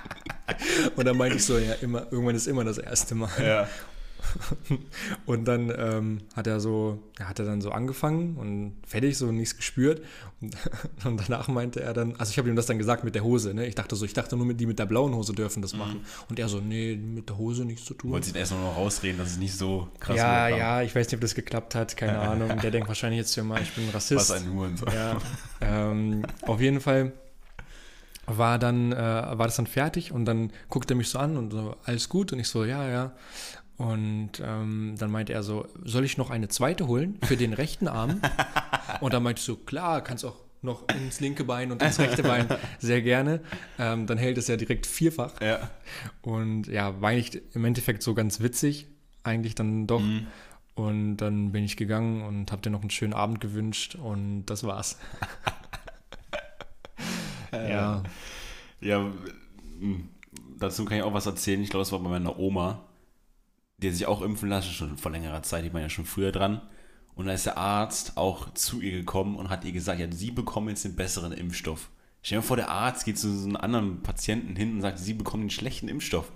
[0.96, 3.30] und dann meinte ich so, ja, immer, irgendwann ist immer das erste Mal.
[3.40, 3.68] Ja.
[5.26, 9.56] Und dann ähm, hat er so, hat er dann so angefangen und fertig, so nichts
[9.56, 10.02] gespürt.
[10.40, 10.56] Und,
[11.04, 13.54] und danach meinte er dann, also ich habe ihm das dann gesagt mit der Hose,
[13.54, 13.66] ne?
[13.66, 16.04] Ich dachte so, ich dachte nur, mit, die mit der blauen Hose dürfen das machen.
[16.28, 18.10] Und er so, nee, mit der Hose nichts zu tun.
[18.12, 21.14] Wolltest ihn erst noch rausreden, dass es nicht so krass ja, ja, ich weiß nicht,
[21.14, 22.58] ob das geklappt hat, keine Ahnung.
[22.60, 24.30] Der denkt wahrscheinlich jetzt immer, ich bin Rassist.
[24.30, 24.92] Was ein Hurensohn.
[24.92, 25.18] Ja,
[25.60, 27.12] ähm, auf jeden Fall
[28.26, 31.52] war dann, äh, war das dann fertig und dann guckt er mich so an und
[31.52, 32.32] so, alles gut?
[32.32, 33.12] Und ich so, ja, ja.
[33.76, 37.88] Und ähm, dann meinte er so, soll ich noch eine zweite holen für den rechten
[37.88, 38.20] Arm?
[39.00, 42.22] Und dann meinte ich so, klar, kannst auch noch ins linke Bein und ins rechte
[42.22, 42.46] Bein,
[42.78, 43.40] sehr gerne.
[43.78, 45.40] Ähm, dann hält es ja direkt vierfach.
[45.40, 45.70] Ja.
[46.20, 48.86] Und ja, war eigentlich im Endeffekt so ganz witzig,
[49.24, 50.00] eigentlich dann doch.
[50.00, 50.26] Mhm.
[50.74, 54.64] Und dann bin ich gegangen und habe dir noch einen schönen Abend gewünscht und das
[54.64, 54.98] war's.
[57.52, 58.02] ja,
[58.80, 59.12] Ja,
[60.58, 61.62] dazu kann ich auch was erzählen.
[61.62, 62.84] Ich glaube, das war bei meiner Oma,
[63.90, 65.64] hat sich auch impfen lassen, schon vor längerer Zeit.
[65.64, 66.60] Ich war ja schon früher dran.
[67.14, 70.30] Und da ist der Arzt auch zu ihr gekommen und hat ihr gesagt, ja, sie
[70.30, 71.90] bekommen jetzt den besseren Impfstoff.
[72.24, 75.12] Stell dir vor, der Arzt geht zu so einem anderen Patienten hin und sagt, sie
[75.12, 76.30] bekommen den schlechten Impfstoff.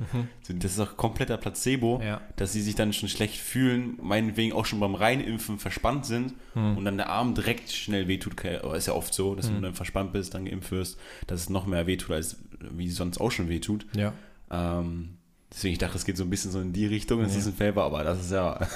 [0.49, 2.21] Das ist doch kompletter Placebo, Ja.
[2.35, 6.85] dass sie sich dann schon schlecht fühlen, meinetwegen auch schon beim Reinimpfen verspannt sind und
[6.85, 8.35] dann der Arm direkt schnell wehtut.
[8.75, 11.51] Ist ja oft so, dass wenn du dann verspannt bist, dann geimpft wirst, dass es
[11.51, 12.37] noch mehr wehtut, als
[12.73, 13.87] wie sonst auch schon wehtut.
[13.97, 14.13] Ja.
[14.51, 15.16] Ähm,
[15.57, 17.55] deswegen, ich dachte, es geht so ein bisschen so in die Richtung, es ist ein
[17.55, 18.59] Favor, aber das ist ja.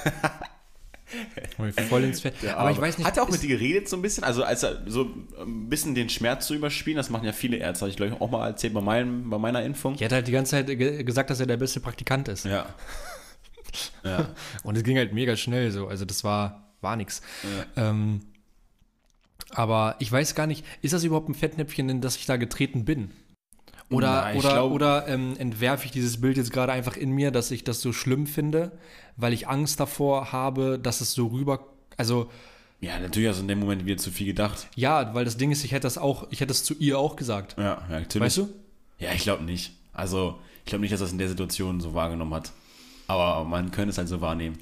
[1.89, 2.35] Voll ins Fett.
[2.55, 3.07] Aber ich weiß nicht.
[3.07, 4.23] Hat er auch mit dir geredet so ein bisschen?
[4.23, 5.11] Also, als er so
[5.41, 8.21] ein bisschen den Schmerz zu überspielen, das machen ja viele Ärzte, habe ich glaube ich
[8.21, 9.97] auch mal erzählt bei, meinem, bei meiner Impfung.
[9.97, 12.45] Die hat halt die ganze Zeit ge gesagt, dass er der beste Praktikant ist.
[12.45, 12.67] Ja.
[14.03, 14.31] Ja.
[14.65, 15.87] Und es ging halt mega schnell so.
[15.87, 17.23] Also das war, war nix.
[17.77, 18.21] Ähm,
[19.51, 22.85] aber ich weiß gar nicht, ist das überhaupt ein Fettnäpfchen, in das ich da getreten
[22.85, 23.13] bin?
[23.91, 27.31] Oder, Na, oder, glaub- oder ähm, entwerfe ich dieses Bild jetzt gerade einfach in mir,
[27.33, 28.73] dass ich das so schlimm finde,
[29.17, 31.67] weil ich Angst davor habe, dass es so rüber.
[31.97, 32.31] Also,
[32.81, 34.69] ja, natürlich hast du in dem Moment wieder zu viel gedacht.
[34.77, 37.17] ja, weil das Ding ist, ich hätte das auch, ich hätte es zu ihr auch
[37.17, 37.57] gesagt.
[37.59, 38.27] Ja, ja natürlich.
[38.27, 38.49] Weißt du?
[38.99, 39.73] Ja, ich glaube nicht.
[39.93, 42.53] Also, ich glaube nicht, dass es in der Situation so wahrgenommen hat.
[43.09, 44.59] Aber man könnte es halt so wahrnehmen.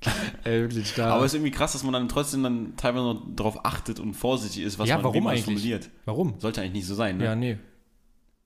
[0.44, 1.10] Ey, wirklich, da.
[1.14, 4.14] Aber es ist irgendwie krass, dass man dann trotzdem dann teilweise noch darauf achtet und
[4.14, 5.44] vorsichtig ist, was Ja, man, warum eigentlich?
[5.44, 5.90] formuliert.
[6.04, 6.34] Warum?
[6.38, 7.24] Sollte eigentlich nicht so sein, ne?
[7.24, 7.58] Ja, nee.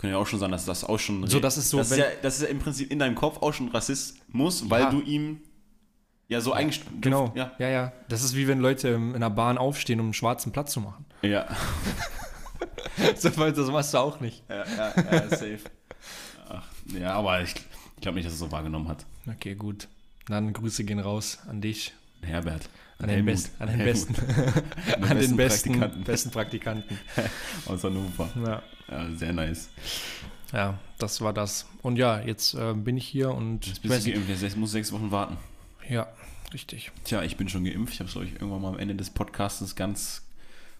[0.02, 1.24] Könnte ja auch schon sein, dass das auch schon.
[1.28, 3.40] So, das ist so, Das ist, ja, das ist ja im Prinzip in deinem Kopf
[3.40, 4.90] auch schon Rassismus, weil Ja.
[4.90, 5.40] du ihm
[6.26, 6.82] ja so eigentlich.
[7.00, 7.30] Genau.
[7.36, 7.52] Ja.
[7.60, 7.92] ja, ja.
[8.08, 11.04] Das ist wie wenn Leute in einer Bahn aufstehen, um einen schwarzen Platz zu machen.
[11.22, 11.46] Ja.
[13.16, 14.42] so, das machst du auch nicht.
[14.48, 15.60] Ja, ja, ja, safe.
[16.48, 16.66] Ach,
[16.98, 19.06] ja, aber ich, ich glaube nicht, dass er es so wahrgenommen hat.
[19.28, 19.86] Okay, gut.
[20.26, 22.68] Dann Grüße gehen raus an dich, Herbert.
[23.02, 23.24] An den.
[23.24, 26.98] Best, an den besten, den an den besten, Praktikanten besten Praktikanten.
[27.66, 28.30] aus Hannover.
[28.44, 28.62] Ja.
[28.88, 29.70] Ja, sehr nice.
[30.52, 31.66] ja, das war das.
[31.82, 34.78] Und ja, jetzt äh, bin ich hier und Jetzt bist du geimpft, jetzt musst du
[34.78, 35.36] sechs Wochen warten.
[35.88, 36.06] ja,
[36.52, 36.90] richtig.
[37.04, 37.94] Tja, ich bin schon geimpft.
[37.94, 40.22] Ich habe es euch irgendwann mal am Ende des Podcasts ganz,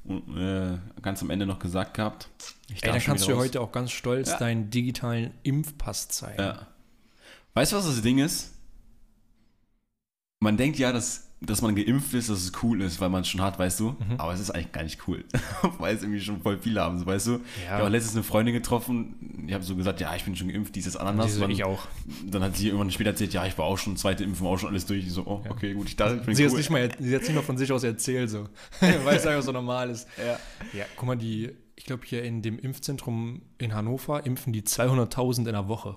[0.09, 2.29] äh, ganz am Ende noch gesagt gehabt.
[2.69, 3.39] Ich Ey, schon kannst du raus.
[3.41, 4.39] heute auch ganz stolz Ja.
[4.39, 6.41] deinen digitalen Impfpass zeigen.
[6.43, 6.67] Ja.
[7.55, 8.53] Weißt du, was das Ding ist?
[10.41, 13.29] Man denkt ja, dass, dass man geimpft ist, dass es cool ist, weil man es
[13.29, 13.91] schon hat, weißt du?
[13.91, 14.17] Mhm.
[14.19, 15.25] Aber es ist eigentlich gar nicht cool,
[15.79, 17.41] weil es irgendwie schon voll viele haben, so, weißt du?
[17.57, 17.79] Ich Ja.
[17.79, 20.97] habe letztens eine Freundin getroffen, ich habe so gesagt, ja, ich bin schon geimpft, dieses
[20.97, 21.27] Ananas.
[21.27, 21.87] Diese, Dann, ich auch.
[22.27, 24.69] dann hat sie irgendwann später erzählt, ja, ich war auch schon zweite Impfung, auch schon
[24.71, 25.05] alles durch.
[25.07, 26.59] Ich so, oh, okay, gut, ich dachte, ich bin Sie hat cool.
[26.59, 28.49] nicht mal, sie hat nicht mal von sich aus erzählt, so.
[28.81, 30.07] Weil es einfach so normal ist.
[30.19, 30.39] Ja.
[30.79, 35.39] Ja, guck mal, die, ich glaube, hier in dem Impfzentrum in Hannover impfen die 200.000
[35.39, 35.97] in der Woche.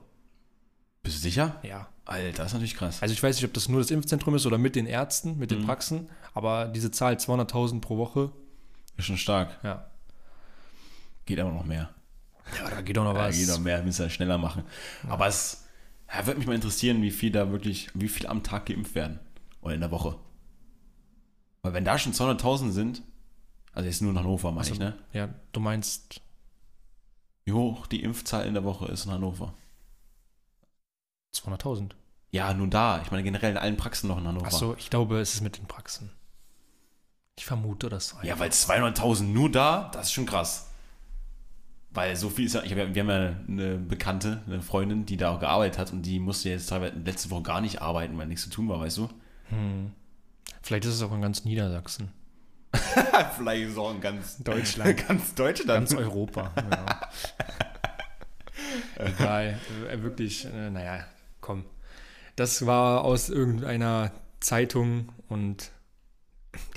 [1.03, 1.59] Bist du sicher?
[1.63, 1.87] Ja.
[2.05, 3.01] Alter, das ist natürlich krass.
[3.01, 5.49] Also ich weiß nicht, ob das nur das Impfzentrum ist oder mit den Ärzten, mit
[5.51, 5.65] den Mhm.
[5.65, 8.31] Praxen, aber diese Zahl 200.000 pro Woche,
[8.97, 9.59] Ist schon stark.
[9.63, 9.89] ja.
[11.25, 11.89] Geht aber noch mehr.
[12.57, 13.35] Ja, da geht doch noch Ja, was.
[13.35, 14.63] geht noch mehr, müssen wir schneller machen.
[15.09, 15.63] Aber es
[16.13, 19.19] ja, würde mich mal interessieren, wie viel da wirklich, wie viel am Tag geimpft werden.
[19.61, 20.15] Oder in der Woche.
[21.63, 23.01] Weil wenn da schon 200.000 sind,
[23.73, 24.95] also jetzt nur in Hannover, meine Also, ich, ne?
[25.13, 26.21] Ja, du meinst,
[27.45, 29.55] Wie hoch die Impfzahl in der Woche ist in Hannover.
[31.35, 31.91] 200.000.
[32.31, 33.01] Ja, nur da.
[33.01, 34.47] Ich meine generell in allen Praxen noch in Hannover.
[34.47, 36.11] Achso, ich glaube, es ist mit den Praxen.
[37.37, 38.15] Ich vermute das.
[38.23, 40.69] Ja, weil 200.000 nur da, das ist schon krass.
[41.91, 45.05] Weil so viel ist ja, ich hab ja, wir haben ja eine Bekannte, eine Freundin,
[45.05, 48.17] die da auch gearbeitet hat und die musste jetzt teilweise letzte Woche gar nicht arbeiten,
[48.17, 49.09] weil nichts zu tun war, weißt du?
[49.49, 49.93] Hm.
[50.61, 52.11] Vielleicht ist es auch in ganz Niedersachsen.
[53.37, 55.07] Vielleicht ist es auch in ganz Deutschland.
[55.07, 55.89] ganz Deutschland.
[55.89, 56.51] Ganz Europa.
[56.69, 57.01] ja.
[59.05, 59.59] Egal.
[59.89, 61.05] Äh, wirklich, äh, naja,
[61.45, 61.63] komm.
[62.35, 65.71] Das war aus irgendeiner Zeitung und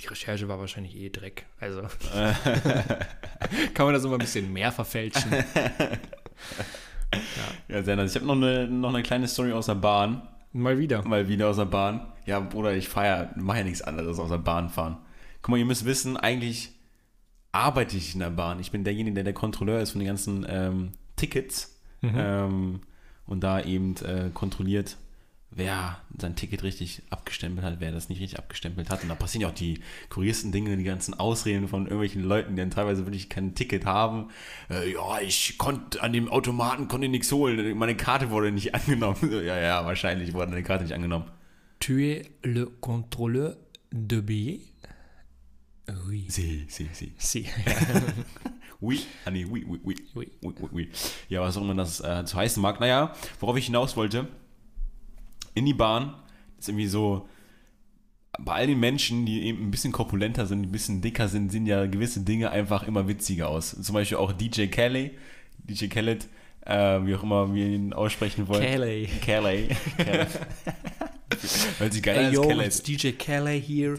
[0.00, 1.46] die Recherche war wahrscheinlich eh Dreck.
[1.58, 1.80] Also
[3.74, 5.32] kann man das immer ein bisschen mehr verfälschen.
[7.68, 8.10] Ja, sehr nice.
[8.10, 10.28] Ich habe noch eine, noch eine kleine Story aus der Bahn.
[10.52, 11.02] Mal wieder.
[11.08, 12.12] Mal wieder aus der Bahn.
[12.26, 14.98] Ja, Bruder, ich feier, mache ja nichts anderes aus der Bahn fahren.
[15.40, 16.72] Guck mal, ihr müsst wissen, eigentlich
[17.52, 18.60] arbeite ich in der Bahn.
[18.60, 22.80] Ich bin derjenige, der der Kontrolleur ist von den ganzen ähm, Tickets ähm,
[23.28, 24.96] und da eben äh, kontrolliert,
[25.50, 29.02] wer sein Ticket richtig abgestempelt hat, wer das nicht richtig abgestempelt hat.
[29.02, 32.60] Und da passieren ja auch die kuriersten Dinge, die ganzen Ausreden von irgendwelchen Leuten, die
[32.60, 34.28] dann teilweise wirklich kein Ticket haben.
[34.70, 39.30] Äh, ja, ich konnte an dem Automaten konnte nichts holen, meine Karte wurde nicht angenommen.
[39.30, 41.30] Ja, ja, wahrscheinlich wurde deine Karte nicht angenommen.
[41.80, 43.56] Tu es le contrôleur
[43.92, 44.64] de billets?
[46.06, 46.26] Oui.
[46.28, 47.12] Si, si, si.
[47.16, 47.46] Si.
[48.80, 49.96] Oui, ah nee, oui, oui, oui.
[50.14, 50.30] Oui.
[50.42, 50.88] Oui, oui.
[51.28, 52.78] Ja, was auch immer das äh, zu heißen mag.
[52.80, 54.28] Naja, worauf ich hinaus wollte,
[55.54, 56.14] in die Bahn
[56.58, 57.28] ist irgendwie so,
[58.38, 61.66] bei all den Menschen, die eben ein bisschen korpulenter sind, ein bisschen dicker sind, sehen
[61.66, 63.76] ja gewisse Dinge einfach immer witziger aus.
[63.82, 65.10] Zum Beispiel auch DJ Kelly,
[65.58, 66.28] DJ Khaled,
[66.64, 68.62] äh, wie auch immer wir ihn aussprechen wollen.
[68.62, 69.08] Kelly.
[69.22, 69.68] Kelly.
[71.78, 72.66] Weil sie geil Hey yo, Khaled.
[72.66, 73.96] it's DJ Kelly here.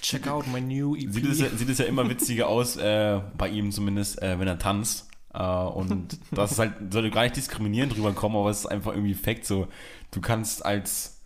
[0.00, 1.12] Check out my new EP.
[1.12, 4.48] Sieht es, ja, sieht es ja immer witziger aus, äh, bei ihm zumindest, äh, wenn
[4.48, 5.08] er tanzt.
[5.32, 8.92] Äh, und das ist halt, sollte gar nicht diskriminierend drüber kommen, aber es ist einfach
[8.92, 9.68] irgendwie Fakt so.
[10.10, 11.20] Du kannst als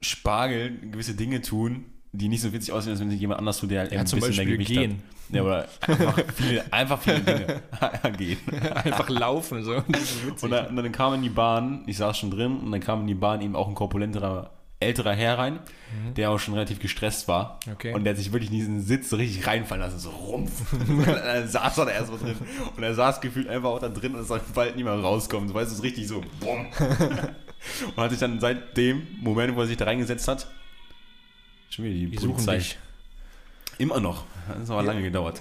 [0.00, 3.70] Spargel gewisse Dinge tun, die nicht so witzig aussehen, als wenn sich jemand anders tut,
[3.70, 5.02] der ja, ein zum bisschen Beispiel mehr Gewicht gehen.
[5.30, 5.34] hat.
[5.34, 7.62] Ja, oder einfach viele, einfach viele Dinge
[8.18, 8.38] gehen.
[8.74, 9.62] Einfach laufen.
[9.62, 9.76] So.
[9.76, 13.00] Und dann, und dann kam in die Bahn, ich saß schon drin, und dann kam
[13.00, 15.60] in die Bahn eben auch ein korpulenterer, älterer Herr rein,
[16.16, 17.60] der auch schon relativ gestresst war.
[17.64, 17.72] Mhm.
[17.72, 17.94] Okay.
[17.94, 20.70] Und der hat sich wirklich in diesen Sitz richtig reinfallen lassen, so rumpf.
[20.88, 22.36] und dann saß er da erstmal drin.
[22.76, 25.48] Und er saß gefühlt einfach auch da drin und es soll bald mehr rauskommen.
[25.48, 26.66] Du weißt, es ist richtig so, bumm.
[27.96, 30.46] und hat sich dann seit dem Moment, wo er sich da reingesetzt hat,
[31.74, 32.78] schon wieder die, Die suchen dich.
[33.78, 34.24] Immer noch.
[34.48, 35.40] Das hat aber lange gedauert.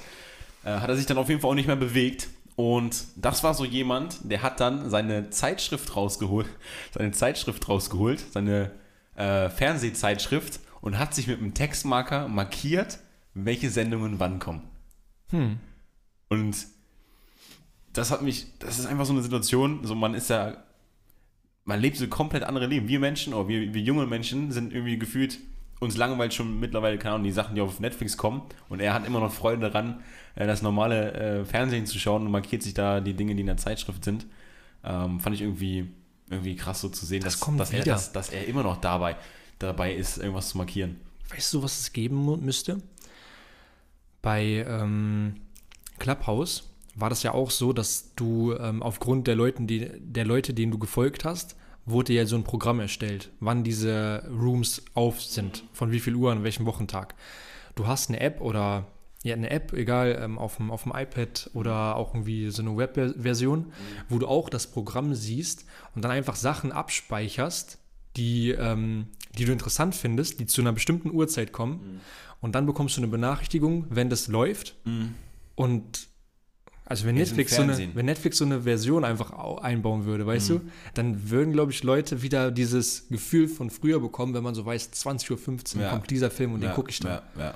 [0.63, 2.29] Äh, hat er sich dann auf jeden Fall auch nicht mehr bewegt.
[2.55, 6.47] Und das war so jemand, der hat dann seine Zeitschrift rausgeholt,
[6.93, 8.71] seine Zeitschrift rausgeholt, seine
[9.15, 12.99] äh, Fernsehzeitschrift und hat sich mit einem Textmarker markiert,
[13.33, 14.63] welche Sendungen wann kommen.
[15.29, 15.57] Hm.
[16.29, 16.55] Und
[17.93, 20.57] das hat mich, das ist einfach so eine Situation, so man ist ja,
[21.65, 22.87] man lebt so komplett andere Leben.
[22.87, 25.39] Wir Menschen, oder wir, wir junge Menschen sind irgendwie gefühlt,
[25.81, 28.43] uns langweilt schon mittlerweile, keine Ahnung, die Sachen, die auf Netflix kommen.
[28.69, 30.01] Und er hat immer noch Freude daran,
[30.35, 33.47] äh, das normale äh, Fernsehen zu schauen und markiert sich da die Dinge, die in
[33.47, 34.27] der Zeitschrift sind.
[34.83, 35.89] Ähm, fand ich irgendwie,
[36.29, 38.77] irgendwie krass so zu sehen, Das dass, kommt dass, er, dass, dass er immer noch
[38.77, 39.17] dabei,
[39.57, 40.97] dabei ist, irgendwas zu markieren.
[41.33, 42.77] Weißt du, was es geben müsste?
[44.21, 45.37] Bei ähm,
[45.97, 50.53] Clubhouse war das ja auch so, dass du ähm, aufgrund der, Leuten, die, der Leute,
[50.53, 51.55] denen du gefolgt hast,
[51.85, 56.31] wurde ja so ein Programm erstellt, wann diese Rooms auf sind, von wie viel Uhr
[56.31, 57.15] an welchem Wochentag.
[57.75, 58.87] Du hast eine App oder
[59.23, 62.75] ja, eine App, egal, ähm, auf, dem, auf dem iPad oder auch irgendwie so eine
[62.75, 63.71] Webversion,
[64.09, 67.77] wo du auch das Programm siehst und dann einfach Sachen abspeicherst,
[68.17, 69.07] die, ähm,
[69.37, 72.01] die du interessant findest, die zu einer bestimmten Uhrzeit kommen.
[72.41, 74.75] Und dann bekommst du eine Benachrichtigung, wenn das läuft.
[75.55, 76.07] Und
[76.91, 80.49] also wenn Netflix, so eine, wenn Netflix so eine Version einfach au- einbauen würde, weißt
[80.51, 80.61] du,
[80.93, 84.91] dann würden, glaube ich, Leute wieder dieses Gefühl von früher bekommen, wenn man so weiß,
[84.93, 85.89] 20.15 Uhr Ja.
[85.89, 87.21] kommt dieser Film und den Ja, gucke ich dann.
[87.35, 87.53] Ja, ja.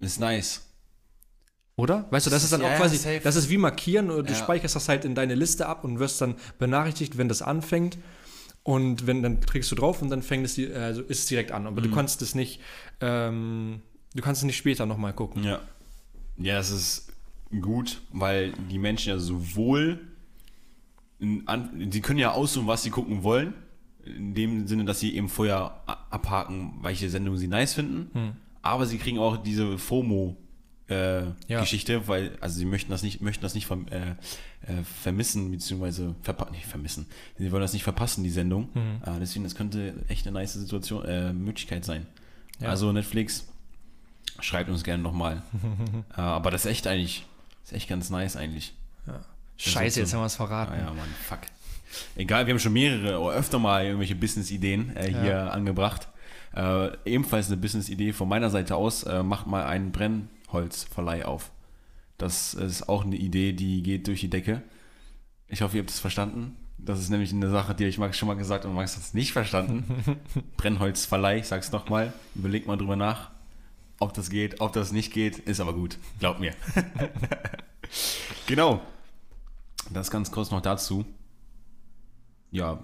[0.00, 0.62] Ist nice.
[1.76, 2.06] Oder?
[2.10, 3.20] Weißt du, das ist dann Ja, auch quasi, safe.
[3.24, 6.20] das ist wie markieren oder du speicherst das halt in deine Liste ab und wirst
[6.20, 7.98] dann benachrichtigt, wenn das anfängt.
[8.62, 11.50] Und wenn, dann trägst du drauf und dann fängt es, die- also ist es direkt
[11.50, 11.66] an.
[11.66, 11.94] Aber du Mhm.
[11.94, 12.60] kannst es nicht,
[13.00, 13.80] ähm,
[14.14, 15.42] du kannst es nicht später nochmal gucken.
[15.42, 15.60] Ja.
[16.36, 17.11] Ja, das ist
[17.60, 20.00] gut, weil die Menschen ja sowohl,
[21.20, 23.54] die können ja aussuchen, was sie gucken wollen,
[24.04, 25.80] in dem Sinne, dass sie eben vorher
[26.10, 28.32] abhaken, welche Sendungen sie nice finden, Hm.
[28.62, 30.36] aber sie kriegen auch diese FOMO
[30.88, 31.60] äh, Ja.
[31.60, 34.10] Geschichte, weil, also sie möchten das nicht, möchten das nicht verm- äh,
[34.66, 37.06] äh, vermissen, beziehungsweise verpa nicht vermissen.
[37.38, 38.68] Sie wollen das nicht verpassen, die Sendung.
[38.74, 39.00] Mhm.
[39.20, 42.06] Deswegen, das könnte echt eine nice Situation, äh, Möglichkeit sein.
[42.60, 42.68] Ja.
[42.70, 43.46] Also Netflix,
[44.40, 45.42] schreibt uns gerne nochmal.
[46.16, 47.24] äh, aber das ist echt eigentlich,
[47.64, 48.74] ist echt ganz nice eigentlich.
[49.56, 50.72] Scheiße, so- jetzt haben wir es verraten.
[50.72, 51.40] Ah ja, Mann, fuck.
[52.16, 55.48] Egal, wir haben schon mehrere oder öfter mal irgendwelche Business-Ideen äh, hier Ja.
[55.48, 56.08] angebracht.
[56.54, 61.50] Äh, ebenfalls eine Business-Idee von meiner Seite aus, äh, macht mal einen Brennholzverleih auf.
[62.18, 64.62] Das ist auch eine Idee, die geht durch die Decke.
[65.48, 66.56] Ich hoffe, ihr habt es verstanden.
[66.78, 69.02] Das ist nämlich eine Sache, die ich Max schon mal gesagt habe und Max hat
[69.02, 69.84] es nicht verstanden.
[70.56, 73.30] Brennholzverleih, ich sag's nochmal, überlegt mal drüber nach,
[73.98, 76.54] ob das geht, ob das nicht geht, ist aber gut, glaubt mir.
[78.46, 78.80] genau.
[79.90, 81.04] Das ganz kurz noch dazu.
[82.50, 82.80] Ja,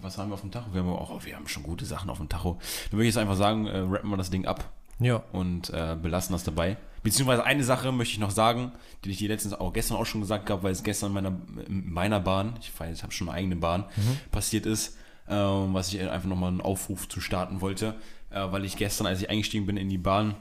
[0.00, 0.72] was haben wir auf dem Tacho?
[0.72, 2.58] Wir haben auch, oh, wir haben schon gute Sachen auf dem Tacho.
[2.90, 5.22] Dann würde ich jetzt einfach sagen, äh, rappen wir das Ding ab Ja.
[5.32, 6.76] und äh, belassen das dabei.
[7.04, 8.72] Beziehungsweise eine Sache möchte ich noch sagen,
[9.04, 11.36] die ich dir letztens auch gestern auch schon gesagt habe, weil es gestern in meiner,
[11.66, 13.84] in meiner Bahn, ich weiß, ich habe schon eine eigene Bahn,
[14.30, 14.96] passiert ist,
[15.32, 17.94] ähm, was ich einfach nochmal einen Aufruf zu starten wollte,
[18.30, 20.34] äh, weil ich gestern, als ich eingestiegen bin in die Bahn,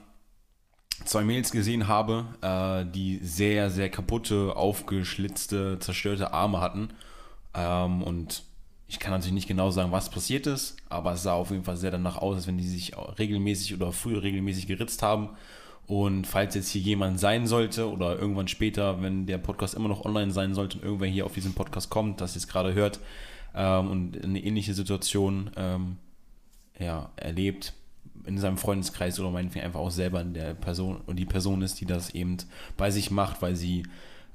[1.06, 6.90] zwei Mails gesehen habe, äh, die sehr, sehr kaputte, aufgeschlitzte, zerstörte Arme hatten.
[7.56, 8.44] Ähm, und
[8.88, 11.78] ich kann natürlich nicht genau sagen, was passiert ist, aber es sah auf jeden Fall
[11.78, 15.30] sehr danach aus, als wenn die sich regelmäßig oder früher regelmäßig geritzt haben.
[15.88, 20.06] Und falls jetzt hier jemand sein sollte oder irgendwann später, wenn der Podcast immer noch
[20.06, 23.00] online sein sollte und irgendwer hier auf diesen Podcast kommt, das jetzt gerade hört
[23.56, 25.98] ähm, und eine ähnliche Situation ähm,
[26.80, 27.74] ja, erlebt
[28.26, 31.86] in seinem Freundeskreis oder meinetwegen einfach auch selber der Person und die Person ist, die
[31.86, 32.38] das eben
[32.78, 33.84] bei sich macht, weil sie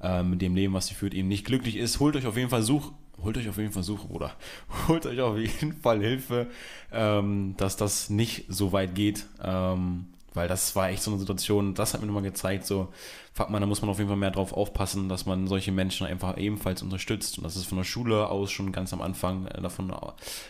[0.03, 2.51] äh, mit dem Leben, was sie führt, eben nicht glücklich ist, holt euch auf jeden
[2.51, 2.93] Fall Such,
[3.23, 4.33] holt euch auf jeden Fall Suche, Bruder.
[4.89, 6.49] Holt euch auf jeden Fall Hilfe,
[6.93, 9.27] ähm, dass das nicht so weit geht.
[9.43, 10.07] Ähm,
[10.37, 12.89] Weil das war echt so eine Situation, das hat mir nochmal gezeigt, so,
[13.33, 16.07] fuck man, da muss man auf jeden Fall mehr drauf aufpassen, dass man solche Menschen
[16.07, 17.39] einfach ebenfalls unterstützt.
[17.39, 19.91] Und das ist von der Schule aus schon ganz am Anfang äh, davon,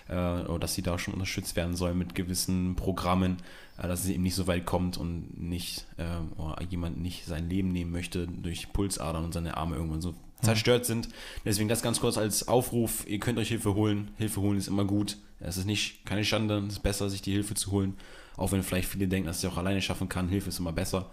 [0.09, 3.39] äh, dass sie da schon unterstützt werden soll mit gewissen Programmen,
[3.79, 7.73] äh, dass es eben nicht so weit kommt und nicht, äh, jemand nicht sein Leben
[7.73, 11.09] nehmen möchte durch Pulsadern und seine Arme irgendwann so zerstört sind.
[11.45, 14.11] Deswegen das ganz kurz als Aufruf, ihr könnt euch Hilfe holen.
[14.19, 15.17] Hilfe holen ist immer gut.
[15.41, 17.95] Es ist nicht keine Schande, es ist besser, sich die Hilfe zu holen.
[18.37, 20.29] Auch wenn vielleicht viele denken, dass sie auch alleine schaffen kann.
[20.29, 21.11] Hilfe ist immer besser.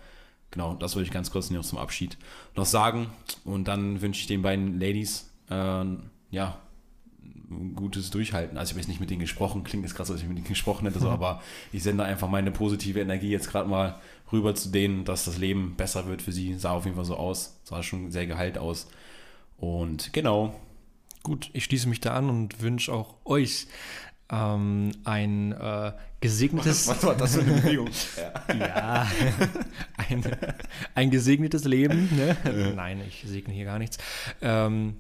[0.52, 2.18] Genau, das wollte ich ganz kurz noch zum Abschied
[2.56, 3.08] noch sagen.
[3.44, 5.86] Und dann wünsche ich den beiden Ladies, äh,
[6.32, 6.60] ja,
[7.76, 8.58] gutes Durchhalten.
[8.58, 10.48] Also ich habe jetzt nicht mit denen gesprochen, klingt jetzt krass, als ich mit denen
[10.48, 14.00] gesprochen hätte, so, aber ich sende einfach meine positive Energie jetzt gerade mal
[14.32, 16.56] rüber zu denen, dass das Leben besser wird für sie.
[16.56, 18.88] Sah auf jeden Fall so aus, sah schon sehr geheilt aus.
[19.64, 20.54] Und genau.
[21.24, 23.68] Gut, ich schließe mich da an und wünsche auch euch
[24.30, 26.90] ähm, ein äh, gesegnetes.
[26.90, 27.90] Was, was, war das für eine Bewegung?
[28.50, 29.12] ja, ja
[30.10, 30.24] ein,
[30.96, 32.10] ein, gesegnetes Leben.
[32.14, 32.36] Ne?
[32.44, 32.74] Ja.
[32.74, 34.00] Nein, ich segne hier gar nichts.
[34.42, 34.98] Ähm,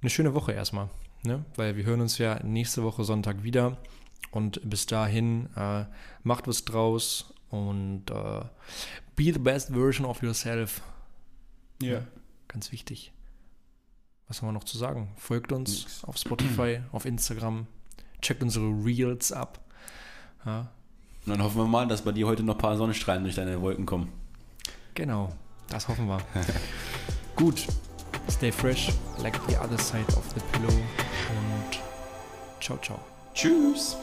[0.00, 0.88] eine schöne Woche erstmal,
[1.22, 1.44] ne?
[1.54, 3.76] weil wir hören uns ja nächste Woche Sonntag wieder.
[4.32, 5.84] Und bis dahin äh,
[6.24, 8.40] macht was draus und äh,
[9.14, 10.82] be the best version of yourself.
[11.80, 11.92] Ja.
[11.92, 12.02] ja
[12.48, 13.12] ganz wichtig.
[14.30, 15.08] Was haben wir noch zu sagen?
[15.16, 16.04] Folgt uns Nix.
[16.04, 17.66] auf Spotify, auf Instagram,
[18.22, 19.58] checkt unsere Reels ab.
[20.46, 20.68] Ja.
[21.26, 23.60] Und dann hoffen wir mal, dass bei dir heute noch ein paar Sonnenstrahlen durch deine
[23.60, 24.12] Wolken kommen.
[24.94, 25.32] Genau,
[25.68, 26.20] das hoffen wir.
[27.34, 27.66] Gut,
[28.30, 31.80] stay fresh, like the other side of the pillow und
[32.60, 33.00] ciao, ciao.
[33.34, 33.96] Tschüss.